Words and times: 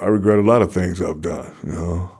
I 0.00 0.06
regret 0.06 0.38
a 0.38 0.42
lot 0.42 0.62
of 0.62 0.72
things 0.72 1.02
I've 1.02 1.20
done, 1.20 1.54
you 1.62 1.72
know. 1.72 2.10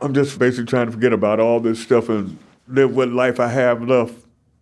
I'm 0.00 0.14
just 0.14 0.38
basically 0.38 0.66
trying 0.66 0.86
to 0.86 0.92
forget 0.92 1.12
about 1.12 1.40
all 1.40 1.58
this 1.58 1.82
stuff 1.82 2.08
and 2.08 2.38
live 2.68 2.94
what 2.94 3.08
life 3.08 3.40
I 3.40 3.48
have 3.48 3.82
left 3.82 4.14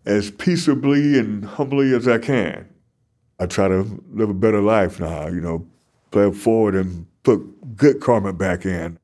as 0.06 0.30
peaceably 0.30 1.18
and 1.18 1.44
humbly 1.44 1.94
as 1.94 2.08
I 2.08 2.18
can. 2.18 2.66
I 3.38 3.46
try 3.46 3.68
to 3.68 4.02
live 4.12 4.30
a 4.30 4.34
better 4.34 4.62
life 4.62 5.00
now, 5.00 5.26
you 5.26 5.40
know, 5.40 5.66
play 6.12 6.30
forward 6.30 6.74
and 6.74 7.06
put 7.24 7.76
good 7.76 8.00
karma 8.00 8.32
back 8.32 8.64
in. 8.64 8.98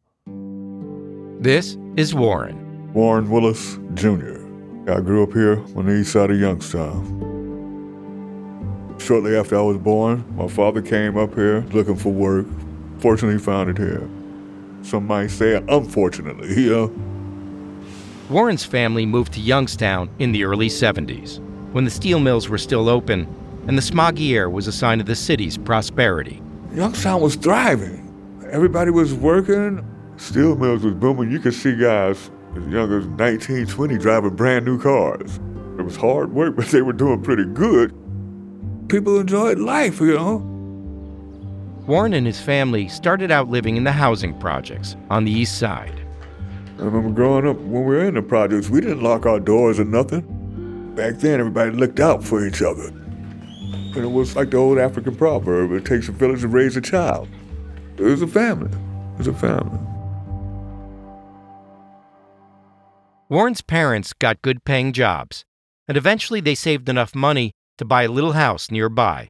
This 1.43 1.77
is 1.97 2.15
Warren. 2.15 2.93
Warren 2.95 3.29
Willis 3.29 3.79
Jr. 3.95 4.39
I 4.91 5.01
grew 5.01 5.25
up 5.25 5.33
here 5.33 5.59
on 5.77 5.87
the 5.87 5.97
east 6.01 6.13
side 6.13 6.31
of 6.31 6.39
Youngstown. 6.41 7.27
Shortly 8.99 9.37
after 9.37 9.59
I 9.59 9.63
was 9.63 9.79
born, 9.79 10.25
my 10.37 10.49
father 10.49 10.81
came 10.81 11.19
up 11.19 11.35
here 11.35 11.67
looking 11.73 11.97
for 11.97 12.13
work. 12.13 12.47
Fortunately, 13.01 13.39
found 13.39 13.71
it 13.71 13.79
here. 13.79 14.09
Some 14.83 15.07
might 15.07 15.29
say, 15.29 15.63
unfortunately, 15.69 16.63
you 16.63 16.71
know. 16.71 16.95
Warren's 18.29 18.65
family 18.65 19.07
moved 19.07 19.33
to 19.35 19.41
Youngstown 19.41 20.09
in 20.19 20.33
the 20.33 20.45
early 20.45 20.69
70s, 20.69 21.41
when 21.73 21.85
the 21.85 21.91
steel 21.91 22.21
mills 22.21 22.49
were 22.49 22.59
still 22.59 22.89
open 22.89 23.27
and 23.67 23.77
the 23.77 23.83
smoggy 23.83 24.33
air 24.33 24.49
was 24.49 24.67
a 24.67 24.73
sign 24.73 25.01
of 25.01 25.07
the 25.07 25.15
city's 25.15 25.57
prosperity. 25.59 26.43
Youngstown 26.75 27.21
was 27.21 27.37
thriving. 27.37 28.07
Everybody 28.51 28.91
was 28.91 29.15
working. 29.15 29.87
Steel 30.17 30.57
mills 30.57 30.83
was 30.83 30.95
booming. 30.95 31.31
You 31.31 31.41
could 31.41 31.55
see 31.55 31.77
guys 31.77 32.31
as 32.57 32.67
young 32.67 32.93
as 32.93 33.07
19, 33.07 33.67
20 33.67 33.99
driving 33.99 34.35
brand 34.35 34.65
new 34.65 34.81
cars. 34.81 35.39
It 35.79 35.83
was 35.83 35.97
hard 35.97 36.33
work, 36.33 36.57
but 36.57 36.67
they 36.67 36.83
were 36.83 36.93
doing 36.93 37.23
pretty 37.23 37.45
good. 37.45 37.95
People 38.89 39.21
enjoyed 39.21 39.59
life, 39.59 40.01
you 40.01 40.15
know. 40.15 40.60
Warren 41.91 42.15
and 42.15 42.25
his 42.25 42.41
family 42.41 42.87
started 42.87 43.33
out 43.33 43.49
living 43.49 43.77
in 43.77 43.83
the 43.83 43.91
housing 43.91 44.39
projects 44.39 44.95
on 45.11 45.25
the 45.25 45.33
east 45.33 45.59
side. 45.59 46.01
I 46.79 46.83
remember 46.83 47.11
growing 47.11 47.49
up, 47.49 47.57
when 47.57 47.85
we 47.85 47.97
were 47.97 48.05
in 48.05 48.15
the 48.15 48.23
projects, 48.23 48.71
we 48.71 48.81
didn't 48.81 49.03
lock 49.03 49.27
our 49.27 49.41
doors 49.41 49.81
or 49.81 49.85
nothing. 49.85 50.23
Back 50.95 51.17
then, 51.17 51.41
everybody 51.41 51.73
looked 51.73 51.99
out 51.99 52.23
for 52.23 52.47
each 52.47 52.63
other. 52.63 52.87
And 52.87 53.97
it 53.97 54.13
was 54.13 54.37
like 54.37 54.53
the 54.53 54.57
old 54.59 54.79
African 54.79 55.17
proverb 55.17 55.73
it 55.73 55.85
takes 55.85 56.09
a 56.09 56.13
village 56.13 56.43
to 56.43 56.47
raise 56.47 56.77
a 56.77 56.81
child. 56.81 57.29
It 57.97 58.03
was 58.05 58.23
a 58.23 58.29
family. 58.29 58.71
It 59.15 59.19
was 59.19 59.27
a 59.27 59.35
family. 59.35 59.81
Warren's 63.29 63.63
parents 63.63 64.13
got 64.13 64.43
good 64.43 64.63
paying 64.63 64.93
jobs, 64.93 65.45
and 65.89 65.97
eventually 65.97 66.41
they 66.41 66.55
saved 66.55 66.89
enough 66.89 67.17
money 67.17 67.51
to 67.79 67.85
buy 67.85 68.05
a 68.05 68.09
little 68.09 68.35
house 68.35 68.71
nearby. 68.71 69.27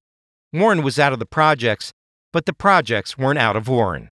Warren 0.52 0.82
was 0.82 0.98
out 0.98 1.14
of 1.14 1.20
the 1.20 1.24
projects, 1.24 1.94
but 2.32 2.46
the 2.46 2.52
projects 2.52 3.18
weren't 3.18 3.38
out 3.38 3.56
of 3.56 3.68
Warren. 3.68 4.08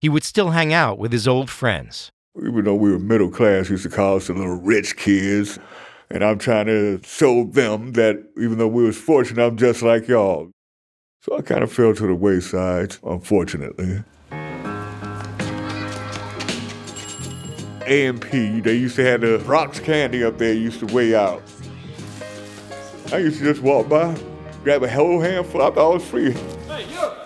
He 0.00 0.08
would 0.08 0.24
still 0.24 0.50
hang 0.50 0.72
out 0.72 0.98
with 0.98 1.12
his 1.12 1.26
old 1.26 1.50
friends. 1.50 2.10
Even 2.36 2.64
though 2.64 2.74
we 2.74 2.90
were 2.90 2.98
middle 2.98 3.30
class, 3.30 3.70
used 3.70 3.84
to 3.84 3.88
call 3.88 4.16
us 4.16 4.26
the 4.26 4.34
little 4.34 4.60
rich 4.60 4.96
kids. 4.96 5.58
And 6.10 6.22
I'm 6.22 6.38
trying 6.38 6.66
to 6.66 7.00
show 7.02 7.44
them 7.44 7.92
that 7.92 8.22
even 8.36 8.58
though 8.58 8.68
we 8.68 8.84
was 8.84 8.96
fortunate, 8.96 9.44
I'm 9.44 9.56
just 9.56 9.82
like 9.82 10.06
y'all. 10.06 10.50
So 11.22 11.36
I 11.36 11.42
kind 11.42 11.64
of 11.64 11.72
fell 11.72 11.94
to 11.94 12.06
the 12.06 12.14
wayside, 12.14 12.96
unfortunately. 13.02 14.04
A&P, 17.88 18.60
they 18.60 18.74
used 18.74 18.96
to 18.96 19.04
have 19.04 19.20
the 19.20 19.42
Bronx 19.44 19.80
candy 19.80 20.24
up 20.24 20.38
there 20.38 20.52
used 20.52 20.80
to 20.80 20.86
weigh 20.86 21.14
out. 21.14 21.42
I 23.12 23.18
used 23.18 23.38
to 23.38 23.44
just 23.44 23.62
walk 23.62 23.88
by, 23.88 24.16
grab 24.62 24.82
a 24.82 24.90
whole 24.90 25.20
handful, 25.20 25.62
I 25.62 25.70
thought 25.70 25.90
it 25.90 25.94
was 25.94 26.04
free. 26.04 26.32
Hey, 26.32 26.92
yo! 26.92 27.25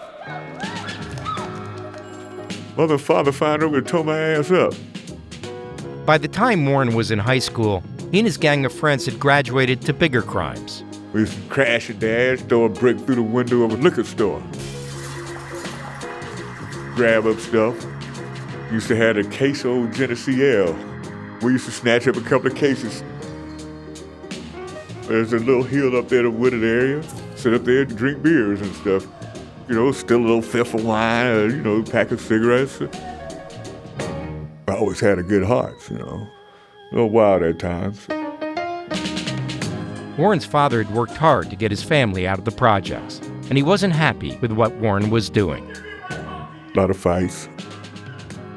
Mother 2.77 2.95
and 2.95 3.03
father 3.03 3.33
found 3.33 3.63
over 3.63 3.79
and 3.79 3.87
tore 3.87 4.05
my 4.05 4.19
ass 4.19 4.51
up. 4.51 4.75
By 6.07 6.19
the 6.19 6.29
time 6.29 6.67
Warren 6.67 6.95
was 6.95 7.11
in 7.11 7.19
high 7.19 7.39
school, 7.39 7.83
he 8.11 8.19
and 8.19 8.27
his 8.27 8.37
gang 8.37 8.65
of 8.65 8.73
friends 8.73 9.07
had 9.07 9.21
graduated 9.21 9.83
to 9.83 9.93
bigger 9.93 10.23
crimes. 10.23 10.83
We 11.13 11.21
used 11.21 11.35
to 11.35 11.49
crash 11.49 11.91
and 11.91 12.01
dash, 12.01 12.41
throw 12.43 12.65
a 12.65 12.69
brick 12.69 12.99
through 13.01 13.17
the 13.17 13.23
window 13.23 13.63
of 13.63 13.73
a 13.73 13.77
liquor 13.77 14.05
store, 14.05 14.43
grab 16.95 17.27
up 17.27 17.39
stuff. 17.39 17.77
Used 18.71 18.87
to 18.89 18.97
have 18.97 19.17
a 19.17 19.25
queso 19.25 19.87
Genesee 19.89 20.45
Ale. 20.45 20.77
We 21.43 21.53
used 21.53 21.65
to 21.65 21.73
snatch 21.73 22.07
up 22.07 22.17
a 22.17 22.21
couple 22.21 22.47
of 22.47 22.55
cases. 22.55 23.03
There's 25.09 25.33
a 25.33 25.39
little 25.39 25.65
hill 25.65 25.97
up 25.97 26.09
there, 26.09 26.21
in 26.21 26.27
the 26.27 26.31
wooded 26.31 26.63
area. 26.63 27.03
Sit 27.35 27.53
up 27.53 27.65
there 27.65 27.83
and 27.83 27.97
drink 27.97 28.23
beers 28.23 28.61
and 28.61 28.73
stuff. 28.77 29.07
You 29.71 29.77
know, 29.77 29.93
still 29.93 30.19
a 30.19 30.21
little 30.21 30.43
fifth 30.43 30.75
of 30.75 30.85
wine, 30.85 31.27
or, 31.29 31.47
you 31.47 31.63
know, 31.63 31.81
pack 31.85 32.11
of 32.11 32.21
cigarettes. 32.21 32.83
I 34.67 34.75
always 34.75 34.99
had 34.99 35.21
a 35.21 35.23
good 35.23 35.45
heart, 35.45 35.77
you 35.89 35.97
know. 35.97 36.27
A 36.91 36.95
little 36.97 37.11
wild 37.11 37.45
at 37.45 37.61
times. 37.61 38.09
Warren's 40.19 40.45
father 40.45 40.83
had 40.83 40.93
worked 40.93 41.17
hard 41.17 41.51
to 41.51 41.57
get 41.57 41.71
his 41.71 41.85
family 41.85 42.27
out 42.27 42.37
of 42.37 42.45
the 42.45 42.51
projects, 42.51 43.21
and 43.49 43.57
he 43.57 43.63
wasn't 43.63 43.93
happy 43.93 44.37
with 44.39 44.51
what 44.51 44.75
Warren 44.79 45.09
was 45.09 45.31
doing. 45.31 45.65
A 46.11 46.49
lot 46.75 46.91
of 46.91 46.97
fights. 46.97 47.49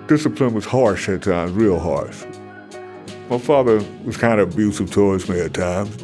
Discipline 0.07 0.55
was 0.55 0.65
harsh 0.65 1.07
at 1.09 1.21
times, 1.21 1.51
real 1.51 1.77
harsh. 1.77 2.23
My 3.29 3.37
father 3.37 3.85
was 4.03 4.17
kind 4.17 4.39
of 4.39 4.51
abusive 4.51 4.89
towards 4.89 5.29
me 5.29 5.39
at 5.41 5.53
times. 5.53 5.95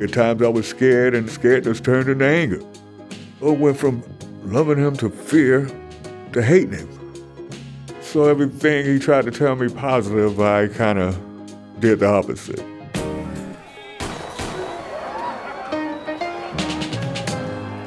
At 0.00 0.14
times 0.14 0.40
I 0.40 0.48
was 0.48 0.66
scared, 0.66 1.14
and 1.14 1.28
the 1.28 1.38
scaredness 1.38 1.84
turned 1.84 2.08
into 2.08 2.24
anger. 2.24 2.62
I 3.42 3.50
went 3.50 3.76
from 3.76 4.02
loving 4.44 4.78
him 4.78 4.96
to 4.96 5.10
fear 5.10 5.68
to 6.32 6.42
hating 6.42 6.72
him. 6.72 6.88
So 8.00 8.24
everything 8.24 8.86
he 8.86 8.98
tried 8.98 9.24
to 9.24 9.30
tell 9.30 9.56
me 9.56 9.68
positive, 9.68 10.40
I 10.40 10.68
kind 10.68 10.98
of 10.98 11.18
did 11.80 12.00
the 12.00 12.08
opposite. 12.08 12.62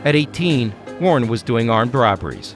At 0.04 0.16
18, 0.16 0.74
Warren 1.02 1.28
was 1.28 1.44
doing 1.44 1.70
armed 1.70 1.94
robberies. 1.94 2.56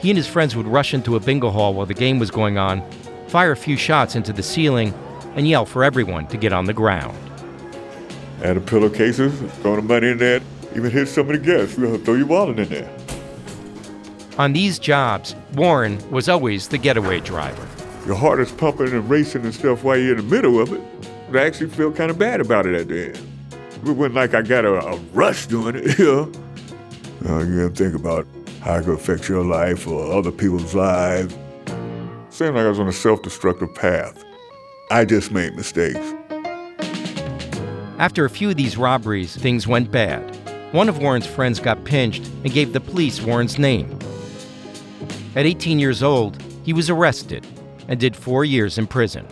He 0.00 0.10
and 0.10 0.16
his 0.16 0.26
friends 0.26 0.56
would 0.56 0.66
rush 0.66 0.94
into 0.94 1.14
a 1.14 1.20
bingo 1.20 1.50
hall 1.50 1.74
while 1.74 1.86
the 1.86 1.94
game 1.94 2.18
was 2.18 2.30
going 2.30 2.58
on, 2.58 2.82
fire 3.28 3.52
a 3.52 3.56
few 3.56 3.76
shots 3.76 4.16
into 4.16 4.32
the 4.32 4.42
ceiling, 4.42 4.92
and 5.36 5.46
yell 5.48 5.64
for 5.64 5.84
everyone 5.84 6.26
to 6.26 6.36
get 6.36 6.52
on 6.52 6.66
the 6.66 6.72
ground. 6.72 7.16
Add 8.42 8.56
the 8.56 8.60
pillowcases, 8.60 9.32
throw 9.62 9.76
the 9.76 9.82
money 9.82 10.08
in 10.08 10.18
there, 10.18 10.40
even 10.74 10.90
hit 10.90 11.06
some 11.06 11.30
of 11.30 11.38
the 11.38 11.38
guests. 11.38 11.78
We'll 11.78 11.98
throw 11.98 12.14
your 12.14 12.26
wallet 12.26 12.58
in 12.58 12.68
there. 12.68 13.01
On 14.38 14.54
these 14.54 14.78
jobs, 14.78 15.36
Warren 15.54 15.98
was 16.10 16.26
always 16.26 16.68
the 16.68 16.78
getaway 16.78 17.20
driver. 17.20 17.68
Your 18.06 18.16
heart 18.16 18.40
is 18.40 18.50
pumping 18.50 18.88
and 18.88 19.08
racing 19.08 19.44
and 19.44 19.54
stuff 19.54 19.84
while 19.84 19.98
you're 19.98 20.16
in 20.16 20.28
the 20.28 20.34
middle 20.34 20.58
of 20.58 20.72
it. 20.72 20.80
But 21.30 21.42
I 21.42 21.46
actually 21.46 21.68
feel 21.68 21.92
kind 21.92 22.10
of 22.10 22.18
bad 22.18 22.40
about 22.40 22.64
it 22.64 22.74
at 22.74 22.88
the 22.88 23.08
end. 23.08 23.28
It 23.84 23.90
wasn't 23.90 24.14
like 24.14 24.32
I 24.32 24.40
got 24.40 24.64
a, 24.64 24.74
a 24.74 24.96
rush 25.12 25.46
doing 25.46 25.76
it, 25.76 25.98
you 25.98 26.04
know. 26.04 26.32
Uh, 27.28 27.44
you 27.44 27.68
gotta 27.68 27.74
think 27.74 27.94
about 27.94 28.26
how 28.60 28.76
it 28.76 28.84
could 28.84 28.94
affect 28.94 29.28
your 29.28 29.44
life 29.44 29.86
or 29.86 30.10
other 30.10 30.32
people's 30.32 30.74
lives. 30.74 31.36
Seemed 32.30 32.54
like 32.54 32.64
I 32.64 32.68
was 32.68 32.80
on 32.80 32.88
a 32.88 32.92
self-destructive 32.92 33.74
path. 33.74 34.24
I 34.90 35.04
just 35.04 35.30
made 35.30 35.54
mistakes. 35.54 36.14
After 37.98 38.24
a 38.24 38.30
few 38.30 38.48
of 38.48 38.56
these 38.56 38.78
robberies, 38.78 39.36
things 39.36 39.66
went 39.66 39.90
bad. 39.92 40.22
One 40.72 40.88
of 40.88 40.98
Warren's 40.98 41.26
friends 41.26 41.60
got 41.60 41.84
pinched 41.84 42.26
and 42.44 42.52
gave 42.52 42.72
the 42.72 42.80
police 42.80 43.20
Warren's 43.20 43.58
name. 43.58 43.98
At 45.34 45.46
18 45.46 45.78
years 45.78 46.02
old, 46.02 46.42
he 46.62 46.74
was 46.74 46.90
arrested 46.90 47.46
and 47.88 47.98
did 47.98 48.14
four 48.14 48.44
years 48.44 48.76
in 48.76 48.86
prison. 48.86 49.26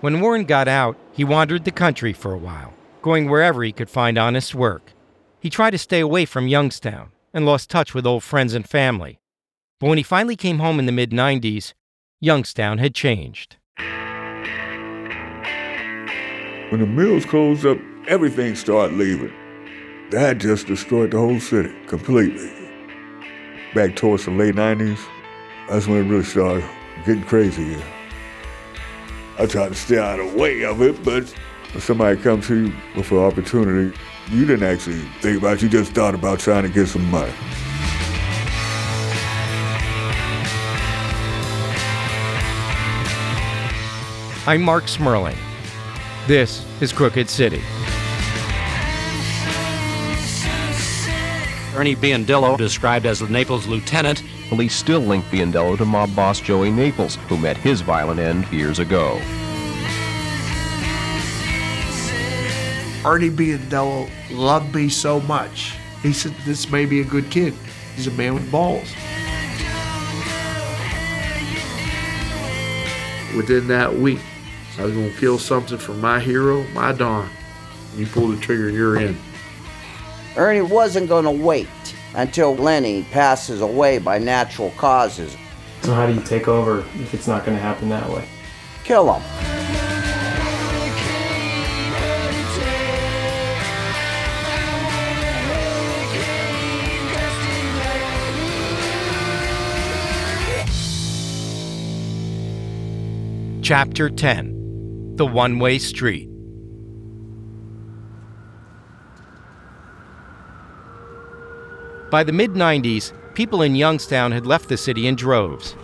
When 0.00 0.20
Warren 0.20 0.44
got 0.44 0.68
out, 0.68 0.96
he 1.12 1.24
wandered 1.24 1.64
the 1.64 1.72
country 1.72 2.12
for 2.12 2.32
a 2.32 2.38
while, 2.38 2.72
going 3.02 3.28
wherever 3.28 3.64
he 3.64 3.72
could 3.72 3.90
find 3.90 4.16
honest 4.16 4.54
work. 4.54 4.92
He 5.40 5.50
tried 5.50 5.70
to 5.70 5.78
stay 5.78 5.98
away 5.98 6.24
from 6.24 6.46
Youngstown 6.46 7.10
and 7.34 7.44
lost 7.44 7.68
touch 7.68 7.94
with 7.94 8.06
old 8.06 8.22
friends 8.22 8.54
and 8.54 8.68
family. 8.68 9.18
But 9.80 9.88
when 9.88 9.98
he 9.98 10.04
finally 10.04 10.36
came 10.36 10.60
home 10.60 10.78
in 10.78 10.86
the 10.86 10.92
mid 10.92 11.10
90s, 11.10 11.74
Youngstown 12.20 12.78
had 12.78 12.94
changed. 12.94 13.56
When 16.70 16.80
the 16.80 16.86
mills 16.86 17.24
closed 17.24 17.66
up, 17.66 17.78
everything 18.08 18.56
started 18.56 18.96
leaving. 18.96 19.32
That 20.10 20.38
just 20.38 20.66
destroyed 20.66 21.10
the 21.10 21.18
whole 21.18 21.38
city 21.38 21.74
completely. 21.86 22.50
Back 23.74 23.96
towards 23.96 24.24
the 24.24 24.30
late 24.30 24.54
90s, 24.54 24.98
that's 25.68 25.86
when 25.86 25.98
it 25.98 26.08
really 26.08 26.24
started 26.24 26.64
getting 27.04 27.22
crazy. 27.22 27.76
I 29.38 29.44
tried 29.44 29.68
to 29.68 29.74
stay 29.74 29.98
out 29.98 30.18
of 30.18 30.32
the 30.32 30.38
way 30.38 30.64
of 30.64 30.80
it, 30.80 31.04
but 31.04 31.28
when 31.72 31.80
somebody 31.82 32.18
comes 32.20 32.46
to 32.46 32.68
you 32.68 32.72
with 32.96 33.12
an 33.12 33.18
opportunity, 33.18 33.96
you 34.30 34.46
didn't 34.46 34.66
actually 34.66 35.00
think 35.20 35.38
about 35.38 35.58
it, 35.58 35.62
you 35.62 35.68
just 35.68 35.92
thought 35.92 36.14
about 36.14 36.38
trying 36.38 36.62
to 36.62 36.70
get 36.70 36.88
some 36.88 37.04
money. 37.10 37.32
I'm 44.46 44.62
Mark 44.62 44.84
Smerling. 44.84 45.36
This 46.26 46.64
is 46.80 46.90
Crooked 46.90 47.28
City. 47.28 47.60
Ernie 51.78 51.94
Biondillo, 51.94 52.58
described 52.58 53.06
as 53.06 53.20
the 53.20 53.28
Naples 53.28 53.68
lieutenant. 53.68 54.24
Police 54.48 54.74
still 54.74 54.98
link 54.98 55.24
Biondillo 55.26 55.78
to 55.78 55.84
mob 55.84 56.12
boss 56.16 56.40
Joey 56.40 56.72
Naples, 56.72 57.14
who 57.28 57.36
met 57.36 57.56
his 57.56 57.82
violent 57.82 58.18
end 58.18 58.50
years 58.50 58.80
ago. 58.80 59.20
Ernie 63.06 63.30
Biondillo 63.30 64.10
loved 64.32 64.74
me 64.74 64.88
so 64.88 65.20
much. 65.20 65.76
He 66.02 66.12
said, 66.12 66.34
This 66.44 66.68
may 66.68 66.84
be 66.84 67.00
a 67.00 67.04
good 67.04 67.30
kid. 67.30 67.54
He's 67.94 68.08
a 68.08 68.10
man 68.10 68.34
with 68.34 68.50
balls. 68.50 68.92
Within 73.36 73.68
that 73.68 73.94
week, 73.94 74.18
I 74.80 74.84
was 74.84 74.94
going 74.94 75.12
to 75.12 75.20
kill 75.20 75.38
something 75.38 75.78
for 75.78 75.94
my 75.94 76.18
hero, 76.18 76.64
my 76.72 76.90
Don. 76.90 77.30
You 77.94 78.06
pull 78.08 78.26
the 78.26 78.36
trigger, 78.36 78.68
you're 78.68 79.00
in. 79.00 79.16
Ernie 80.38 80.60
wasn't 80.60 81.08
going 81.08 81.24
to 81.24 81.32
wait 81.32 81.66
until 82.14 82.54
Lenny 82.54 83.02
passes 83.10 83.60
away 83.60 83.98
by 83.98 84.18
natural 84.18 84.70
causes. 84.76 85.36
So, 85.82 85.92
how 85.92 86.06
do 86.06 86.14
you 86.14 86.20
take 86.20 86.46
over 86.46 86.80
if 87.00 87.12
it's 87.12 87.26
not 87.26 87.44
going 87.44 87.56
to 87.56 87.62
happen 87.62 87.88
that 87.88 88.08
way? 88.08 88.24
Kill 88.84 89.12
him. 89.12 89.22
Chapter 103.60 104.08
10 104.08 105.16
The 105.16 105.26
One 105.26 105.58
Way 105.58 105.78
Street. 105.78 106.30
By 112.10 112.24
the 112.24 112.32
mid 112.32 112.52
90s, 112.52 113.12
people 113.34 113.60
in 113.60 113.74
Youngstown 113.74 114.32
had 114.32 114.46
left 114.46 114.70
the 114.70 114.78
city 114.78 115.06
in 115.06 115.14
droves. 115.14 115.76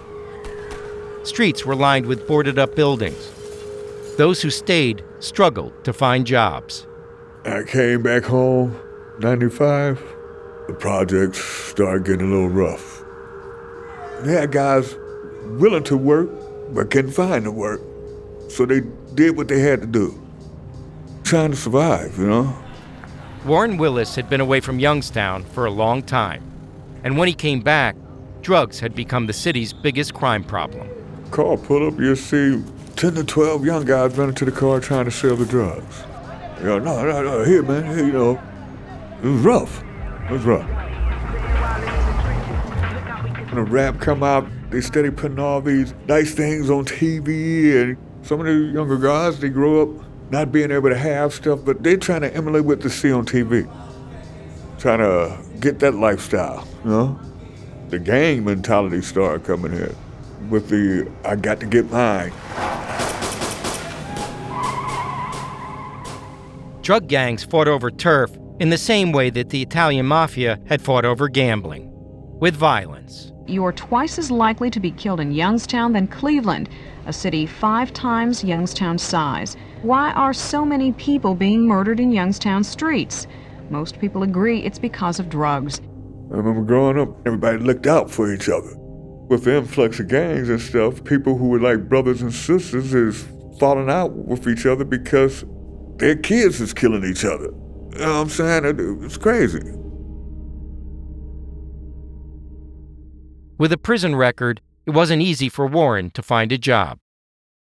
Streets 1.22 1.66
were 1.66 1.74
lined 1.74 2.06
with 2.06 2.26
boarded 2.26 2.58
up 2.58 2.74
buildings. 2.74 3.30
Those 4.16 4.40
who 4.40 4.48
stayed 4.48 5.04
struggled 5.18 5.84
to 5.84 5.92
find 5.92 6.26
jobs. 6.26 6.86
I 7.44 7.62
came 7.64 8.02
back 8.02 8.24
home, 8.24 8.78
95. 9.18 10.02
The 10.66 10.72
projects 10.72 11.38
started 11.38 12.06
getting 12.06 12.28
a 12.28 12.30
little 12.30 12.48
rough. 12.48 13.04
They 14.22 14.32
had 14.32 14.50
guys 14.50 14.96
willing 15.58 15.84
to 15.84 15.96
work, 15.96 16.30
but 16.72 16.90
couldn't 16.90 17.12
find 17.12 17.44
the 17.44 17.50
work. 17.50 17.82
So 18.48 18.64
they 18.64 18.80
did 19.14 19.36
what 19.36 19.48
they 19.48 19.60
had 19.60 19.82
to 19.82 19.86
do. 19.86 20.18
Trying 21.22 21.50
to 21.50 21.56
survive, 21.56 22.16
you 22.16 22.26
know? 22.26 22.63
Warren 23.44 23.76
Willis 23.76 24.14
had 24.14 24.30
been 24.30 24.40
away 24.40 24.60
from 24.60 24.78
Youngstown 24.78 25.44
for 25.44 25.66
a 25.66 25.70
long 25.70 26.02
time, 26.02 26.42
and 27.02 27.18
when 27.18 27.28
he 27.28 27.34
came 27.34 27.60
back, 27.60 27.94
drugs 28.40 28.80
had 28.80 28.94
become 28.94 29.26
the 29.26 29.34
city's 29.34 29.70
biggest 29.70 30.14
crime 30.14 30.42
problem. 30.42 30.88
Car 31.30 31.58
pull 31.58 31.86
up, 31.86 32.00
you'll 32.00 32.16
see 32.16 32.62
10 32.96 33.16
to 33.16 33.22
12 33.22 33.66
young 33.66 33.84
guys 33.84 34.16
running 34.16 34.34
to 34.36 34.46
the 34.46 34.50
car 34.50 34.80
trying 34.80 35.04
to 35.04 35.10
sell 35.10 35.36
the 35.36 35.44
drugs. 35.44 36.04
You 36.60 36.64
know, 36.64 36.78
no, 36.78 37.04
no, 37.04 37.22
no, 37.22 37.44
here, 37.44 37.62
man, 37.62 37.84
here, 37.84 38.06
you 38.06 38.12
know. 38.12 38.42
It 39.22 39.26
was 39.26 39.40
rough. 39.42 39.84
It 40.24 40.30
was 40.30 40.44
rough. 40.44 40.68
When 43.52 43.56
the 43.56 43.70
rap 43.70 44.00
come 44.00 44.22
out, 44.22 44.48
they 44.70 44.80
steady 44.80 45.10
putting 45.10 45.38
all 45.38 45.60
these 45.60 45.92
nice 46.08 46.32
things 46.32 46.70
on 46.70 46.86
TV, 46.86 47.82
and 47.82 47.98
some 48.22 48.40
of 48.40 48.46
the 48.46 48.54
younger 48.54 48.96
guys, 48.96 49.38
they 49.38 49.50
grow 49.50 49.82
up 49.82 50.04
not 50.30 50.52
being 50.52 50.70
able 50.70 50.88
to 50.88 50.98
have 50.98 51.32
stuff, 51.34 51.60
but 51.64 51.82
they're 51.82 51.96
trying 51.96 52.22
to 52.22 52.34
emulate 52.34 52.64
what 52.64 52.80
they 52.80 52.88
see 52.88 53.12
on 53.12 53.26
TV. 53.26 53.68
Trying 54.78 54.98
to 54.98 55.38
get 55.60 55.78
that 55.80 55.94
lifestyle, 55.94 56.66
you 56.84 56.90
know? 56.90 57.20
The 57.88 57.98
gang 57.98 58.44
mentality 58.44 59.02
started 59.02 59.44
coming 59.44 59.72
in 59.72 59.94
with 60.50 60.68
the 60.68 61.10
I 61.24 61.36
got 61.36 61.60
to 61.60 61.66
get 61.66 61.90
mine. 61.90 62.32
Drug 66.82 67.06
gangs 67.08 67.44
fought 67.44 67.68
over 67.68 67.90
turf 67.90 68.30
in 68.60 68.70
the 68.70 68.78
same 68.78 69.12
way 69.12 69.30
that 69.30 69.50
the 69.50 69.62
Italian 69.62 70.06
mafia 70.06 70.60
had 70.66 70.82
fought 70.82 71.04
over 71.04 71.28
gambling, 71.28 71.90
with 72.40 72.54
violence. 72.54 73.32
You 73.46 73.64
are 73.66 73.72
twice 73.72 74.18
as 74.18 74.30
likely 74.30 74.70
to 74.70 74.80
be 74.80 74.90
killed 74.90 75.20
in 75.20 75.30
Youngstown 75.30 75.92
than 75.92 76.06
Cleveland, 76.06 76.70
a 77.04 77.12
city 77.12 77.44
five 77.44 77.92
times 77.92 78.42
Youngstown's 78.42 79.02
size. 79.02 79.56
Why 79.82 80.12
are 80.12 80.32
so 80.32 80.64
many 80.64 80.92
people 80.92 81.34
being 81.34 81.66
murdered 81.66 82.00
in 82.00 82.10
Youngstown 82.10 82.64
streets? 82.64 83.26
Most 83.68 84.00
people 84.00 84.22
agree 84.22 84.60
it's 84.62 84.78
because 84.78 85.20
of 85.20 85.28
drugs. 85.28 85.82
I 86.32 86.36
remember 86.36 86.62
growing 86.62 86.98
up, 86.98 87.14
everybody 87.26 87.58
looked 87.58 87.86
out 87.86 88.10
for 88.10 88.32
each 88.32 88.48
other. 88.48 88.74
With 89.28 89.44
the 89.44 89.58
influx 89.58 90.00
of 90.00 90.08
gangs 90.08 90.48
and 90.48 90.60
stuff, 90.60 91.04
people 91.04 91.36
who 91.36 91.48
were 91.48 91.60
like 91.60 91.86
brothers 91.86 92.22
and 92.22 92.32
sisters 92.32 92.94
is 92.94 93.26
falling 93.58 93.90
out 93.90 94.12
with 94.12 94.48
each 94.48 94.64
other 94.64 94.84
because 94.84 95.44
their 95.96 96.16
kids 96.16 96.62
is 96.62 96.72
killing 96.72 97.04
each 97.04 97.26
other. 97.26 97.52
You 97.92 97.98
know 97.98 98.14
what 98.14 98.20
I'm 98.22 98.28
saying? 98.30 99.02
It's 99.04 99.18
crazy. 99.18 99.60
With 103.56 103.72
a 103.72 103.78
prison 103.78 104.16
record, 104.16 104.60
it 104.84 104.90
wasn't 104.90 105.22
easy 105.22 105.48
for 105.48 105.66
Warren 105.66 106.10
to 106.10 106.22
find 106.22 106.50
a 106.50 106.58
job. 106.58 106.98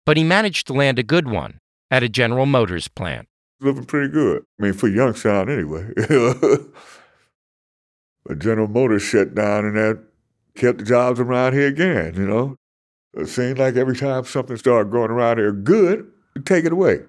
But 0.06 0.16
he 0.16 0.22
managed 0.22 0.69
to 0.69 0.72
land 0.72 1.00
a 1.00 1.02
good 1.02 1.28
one 1.28 1.58
at 1.90 2.04
a 2.04 2.08
General 2.08 2.46
Motors 2.46 2.87
plant. 2.87 3.26
Living 3.60 3.84
pretty 3.84 4.08
good. 4.08 4.44
I 4.58 4.62
mean, 4.62 4.72
for 4.72 4.87
Youngstown 4.87 5.50
anyway. 5.50 5.88
but 8.25 8.38
General 8.38 8.69
Motors 8.69 9.02
shut 9.02 9.34
down 9.34 9.64
and 9.64 9.76
that 9.76 10.00
kept 10.54 10.78
the 10.78 10.84
jobs 10.84 11.19
around 11.19 11.54
here 11.54 11.66
again, 11.66 12.14
you 12.14 12.26
know? 12.26 12.56
It 13.14 13.26
seemed 13.26 13.58
like 13.58 13.75
every 13.75 13.96
time 13.96 14.25
something 14.25 14.56
started 14.56 14.92
going 14.92 15.10
around 15.10 15.38
here 15.38 15.50
good, 15.50 16.08
take 16.44 16.64
it 16.64 16.72
away. 16.72 17.00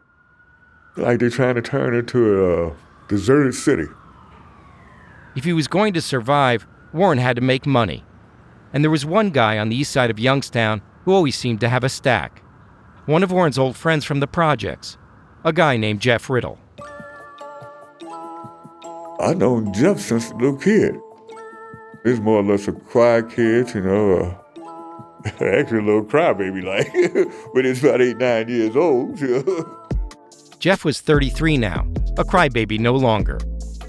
Like 0.98 1.19
they're 1.19 1.30
trying 1.30 1.56
to 1.56 1.62
turn 1.62 1.94
it 1.94 2.00
into 2.00 2.44
a 2.44 2.68
uh, 2.68 2.74
deserted 3.07 3.54
city. 3.54 3.86
If 5.36 5.44
he 5.44 5.54
was 5.54 5.68
going 5.68 5.94
to 5.94 6.01
survive, 6.01 6.66
Warren 6.94 7.19
had 7.19 7.36
to 7.36 7.42
make 7.42 7.68
money. 7.68 8.04
And 8.73 8.83
there 8.83 8.91
was 8.91 9.06
one 9.06 9.29
guy 9.29 9.57
on 9.57 9.69
the 9.69 9.75
east 9.75 9.91
side 9.91 10.09
of 10.09 10.19
Youngstown 10.19 10.81
who 11.06 11.13
always 11.13 11.38
seemed 11.38 11.59
to 11.62 11.69
have 11.69 11.83
a 11.83 11.89
stack. 11.89 12.41
One 13.06 13.23
of 13.23 13.31
Warren's 13.31 13.57
old 13.57 13.75
friends 13.75 14.06
from 14.06 14.19
the 14.19 14.27
projects, 14.27 14.97
a 15.44 15.51
guy 15.51 15.77
named 15.77 16.00
Jeff 16.01 16.29
Riddle. 16.29 16.57
I 19.19 19.33
know 19.35 19.62
Jeff 19.71 20.00
since 20.00 20.31
a 20.31 20.35
little 20.35 20.57
kid. 20.57 20.95
He's 22.04 22.19
more 22.19 22.40
or 22.40 22.44
less 22.44 22.68
a 22.68 22.71
quiet 22.71 23.30
kid, 23.30 23.73
you 23.75 23.81
know, 23.81 24.13
uh, 24.13 25.30
actually 25.44 25.80
a 25.80 25.83
little 25.83 26.04
crybaby 26.04 26.63
like, 26.63 26.92
but 27.54 27.66
he's 27.66 27.83
about 27.83 28.01
eight, 28.01 28.18
nine 28.18 28.49
years 28.49 28.75
old. 28.75 29.19
Jeff 30.59 30.83
was 30.85 31.01
33 31.01 31.57
now, 31.57 31.81
a 32.18 32.23
crybaby 32.23 32.80
no 32.80 32.95
longer. 32.95 33.40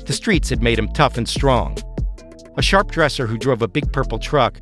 The 0.06 0.12
streets 0.12 0.50
had 0.50 0.62
made 0.62 0.78
him 0.78 0.88
tough 0.88 1.16
and 1.16 1.28
strong. 1.28 1.78
A 2.59 2.62
sharp 2.62 2.90
dresser 2.90 3.26
who 3.26 3.38
drove 3.38 3.62
a 3.62 3.68
big 3.68 3.90
purple 3.92 4.18
truck, 4.18 4.61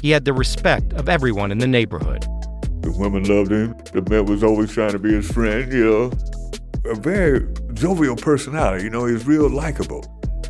he 0.00 0.10
had 0.10 0.24
the 0.24 0.32
respect 0.32 0.92
of 0.92 1.08
everyone 1.08 1.50
in 1.50 1.58
the 1.58 1.66
neighborhood. 1.66 2.22
The 2.82 2.94
women 2.96 3.24
loved 3.24 3.50
him. 3.50 3.74
The 3.92 4.08
man 4.08 4.26
was 4.26 4.44
always 4.44 4.72
trying 4.72 4.92
to 4.92 5.00
be 5.00 5.12
his 5.12 5.28
friend, 5.28 5.72
you 5.72 5.84
know. 5.90 6.12
A 6.90 6.94
very 6.94 7.48
jovial 7.74 8.14
personality, 8.14 8.84
you 8.84 8.90
know, 8.90 9.06
he's 9.06 9.26
real 9.26 9.50
likable. 9.50 10.04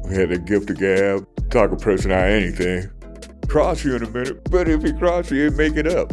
He 0.07 0.15
had 0.17 0.33
a 0.33 0.39
gift 0.39 0.69
of 0.69 0.79
gab, 0.79 1.27
talk 1.51 1.73
a 1.73 1.77
person 1.77 2.13
out 2.13 2.27
of 2.27 2.35
anything. 2.35 2.91
Cross 3.49 3.85
you 3.85 3.97
in 3.97 4.03
a 4.03 4.11
minute, 4.11 4.51
but 4.51 4.69
if 4.69 4.83
he 4.83 4.93
cross 4.93 5.31
you, 5.31 5.45
he'd 5.45 5.57
make 5.57 5.77
it 5.77 5.87
up. 5.87 6.13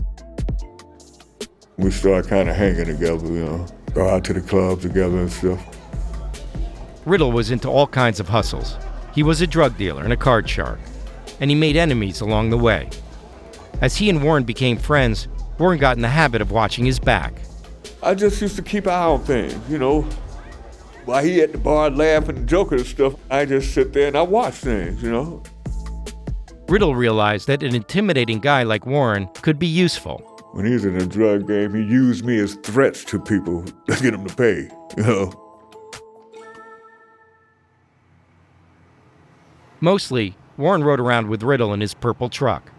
We 1.77 1.91
started 1.91 2.29
kind 2.29 2.49
of 2.49 2.55
hanging 2.55 2.85
together, 2.85 3.25
you 3.27 3.45
know, 3.45 3.67
go 3.93 4.07
out 4.07 4.23
to 4.25 4.33
the 4.33 4.41
club 4.41 4.79
together 4.81 5.17
and 5.17 5.31
stuff. 5.31 5.65
Riddle 7.05 7.33
was 7.33 7.51
into 7.51 7.69
all 7.69 7.87
kinds 7.87 8.21
of 8.21 8.29
hustles. 8.29 8.77
He 9.19 9.23
was 9.23 9.41
a 9.41 9.47
drug 9.47 9.75
dealer 9.75 10.05
and 10.05 10.13
a 10.13 10.15
card 10.15 10.49
shark, 10.49 10.79
and 11.41 11.51
he 11.51 11.55
made 11.55 11.75
enemies 11.75 12.21
along 12.21 12.51
the 12.51 12.57
way. 12.57 12.89
As 13.81 13.97
he 13.97 14.09
and 14.09 14.23
Warren 14.23 14.45
became 14.45 14.77
friends, 14.77 15.27
Warren 15.57 15.77
got 15.77 15.97
in 15.97 16.01
the 16.01 16.07
habit 16.07 16.41
of 16.41 16.51
watching 16.51 16.85
his 16.85 16.99
back. 17.01 17.33
I 18.01 18.15
just 18.15 18.41
used 18.41 18.55
to 18.55 18.61
keep 18.61 18.85
an 18.85 18.93
eye 18.93 19.03
on 19.03 19.21
things, 19.25 19.69
you 19.69 19.77
know. 19.77 20.03
While 21.03 21.21
he 21.21 21.41
at 21.41 21.51
the 21.51 21.57
bar 21.57 21.89
laughing 21.89 22.37
and 22.37 22.47
joking 22.47 22.77
and 22.77 22.87
stuff, 22.87 23.15
I 23.29 23.43
just 23.43 23.73
sit 23.73 23.91
there 23.91 24.07
and 24.07 24.15
I 24.15 24.21
watch 24.21 24.53
things, 24.53 25.03
you 25.03 25.11
know. 25.11 25.43
Riddle 26.69 26.95
realized 26.95 27.47
that 27.47 27.61
an 27.61 27.75
intimidating 27.75 28.39
guy 28.39 28.63
like 28.63 28.85
Warren 28.85 29.27
could 29.41 29.59
be 29.59 29.67
useful. 29.67 30.19
When 30.53 30.65
he 30.65 30.71
was 30.71 30.85
in 30.85 30.97
the 30.97 31.05
drug 31.05 31.45
game, 31.45 31.73
he 31.73 31.81
used 31.81 32.23
me 32.23 32.39
as 32.39 32.55
threats 32.63 33.03
to 33.03 33.19
people 33.19 33.65
to 33.65 34.01
get 34.01 34.11
them 34.11 34.25
to 34.25 34.33
pay, 34.33 34.69
you 34.95 35.03
know. 35.03 35.48
Mostly, 39.81 40.35
Warren 40.57 40.83
rode 40.83 40.99
around 40.99 41.29
with 41.29 41.41
Riddle 41.41 41.73
in 41.73 41.79
his 41.79 41.93
purple 41.93 42.29
truck. 42.29 42.71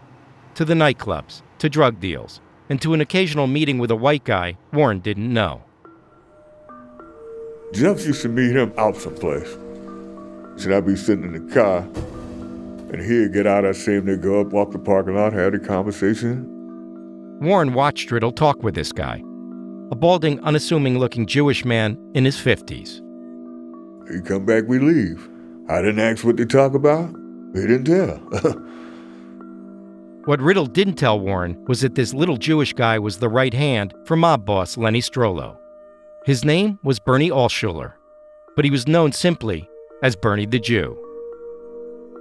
To 0.55 0.65
the 0.65 0.75
nightclubs, 0.75 1.41
to 1.57 1.69
drug 1.69 1.99
deals, 1.99 2.41
and 2.69 2.81
to 2.81 2.93
an 2.93 3.01
occasional 3.01 3.47
meeting 3.47 3.79
with 3.79 3.89
a 3.89 3.95
white 3.95 4.23
guy 4.23 4.57
Warren 4.71 4.99
didn't 4.99 5.33
know. 5.33 5.63
Jeff 7.73 8.05
used 8.05 8.21
to 8.21 8.29
meet 8.29 8.55
him 8.55 8.71
out 8.77 8.97
someplace. 8.97 9.49
Should 10.61 10.73
I 10.73 10.81
be 10.81 10.95
sitting 10.95 11.23
in 11.23 11.47
the 11.47 11.53
car? 11.53 11.79
And 12.91 13.01
he'd 13.01 13.33
get 13.33 13.47
out, 13.47 13.65
I'd 13.65 13.77
see 13.77 13.93
him, 13.93 14.05
they'd 14.05 14.21
go 14.21 14.41
up, 14.41 14.47
walk 14.47 14.71
the 14.71 14.79
parking 14.79 15.15
lot, 15.15 15.33
have 15.33 15.53
a 15.53 15.59
conversation. 15.59 16.45
Warren 17.41 17.73
watched 17.73 18.11
Riddle 18.11 18.33
talk 18.33 18.61
with 18.61 18.75
this 18.75 18.91
guy, 18.91 19.23
a 19.91 19.95
balding, 19.95 20.39
unassuming 20.41 20.99
looking 20.99 21.25
Jewish 21.25 21.65
man 21.65 21.97
in 22.13 22.25
his 22.25 22.35
50s. 22.37 23.01
He 24.13 24.21
come 24.21 24.45
back, 24.45 24.65
we 24.67 24.77
leave. 24.77 25.27
I 25.69 25.81
didn't 25.81 25.99
ask 25.99 26.23
what 26.23 26.37
they 26.37 26.45
talk 26.45 26.73
about. 26.73 27.13
He 27.53 27.61
didn't 27.61 27.85
tell. 27.85 28.17
what 30.25 30.41
Riddle 30.41 30.65
didn't 30.65 30.95
tell 30.95 31.19
Warren 31.19 31.63
was 31.67 31.81
that 31.81 31.95
this 31.95 32.13
little 32.13 32.37
Jewish 32.37 32.73
guy 32.73 32.99
was 32.99 33.17
the 33.17 33.29
right 33.29 33.53
hand 33.53 33.93
for 34.05 34.15
mob 34.15 34.45
boss 34.45 34.77
Lenny 34.77 35.01
Strollo. 35.01 35.57
His 36.25 36.45
name 36.45 36.79
was 36.83 36.99
Bernie 36.99 37.29
Altshuler, 37.29 37.93
but 38.55 38.65
he 38.65 38.71
was 38.71 38.87
known 38.87 39.11
simply 39.11 39.67
as 40.03 40.15
Bernie 40.15 40.45
the 40.45 40.59
Jew. 40.59 40.97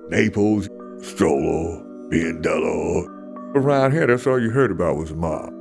Naples, 0.09 0.69
Strollo, 0.99 1.85
Biondillo. 2.11 3.07
Around 3.55 3.93
here, 3.93 4.07
that's 4.07 4.27
all 4.27 4.41
you 4.41 4.51
heard 4.51 4.71
about 4.71 4.97
was 4.97 5.11
a 5.11 5.15
mob. 5.15 5.53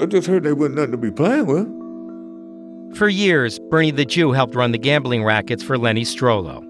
I 0.00 0.06
just 0.06 0.26
heard 0.26 0.42
they 0.42 0.52
wasn't 0.52 0.76
nothing 0.76 0.92
to 0.92 0.96
be 0.96 1.10
playing 1.10 1.46
with. 1.46 2.96
For 2.96 3.08
years, 3.08 3.58
Bernie 3.70 3.90
the 3.90 4.04
Jew 4.04 4.32
helped 4.32 4.54
run 4.54 4.72
the 4.72 4.78
gambling 4.78 5.24
rackets 5.24 5.62
for 5.62 5.78
Lenny 5.78 6.02
Strollo. 6.02 6.62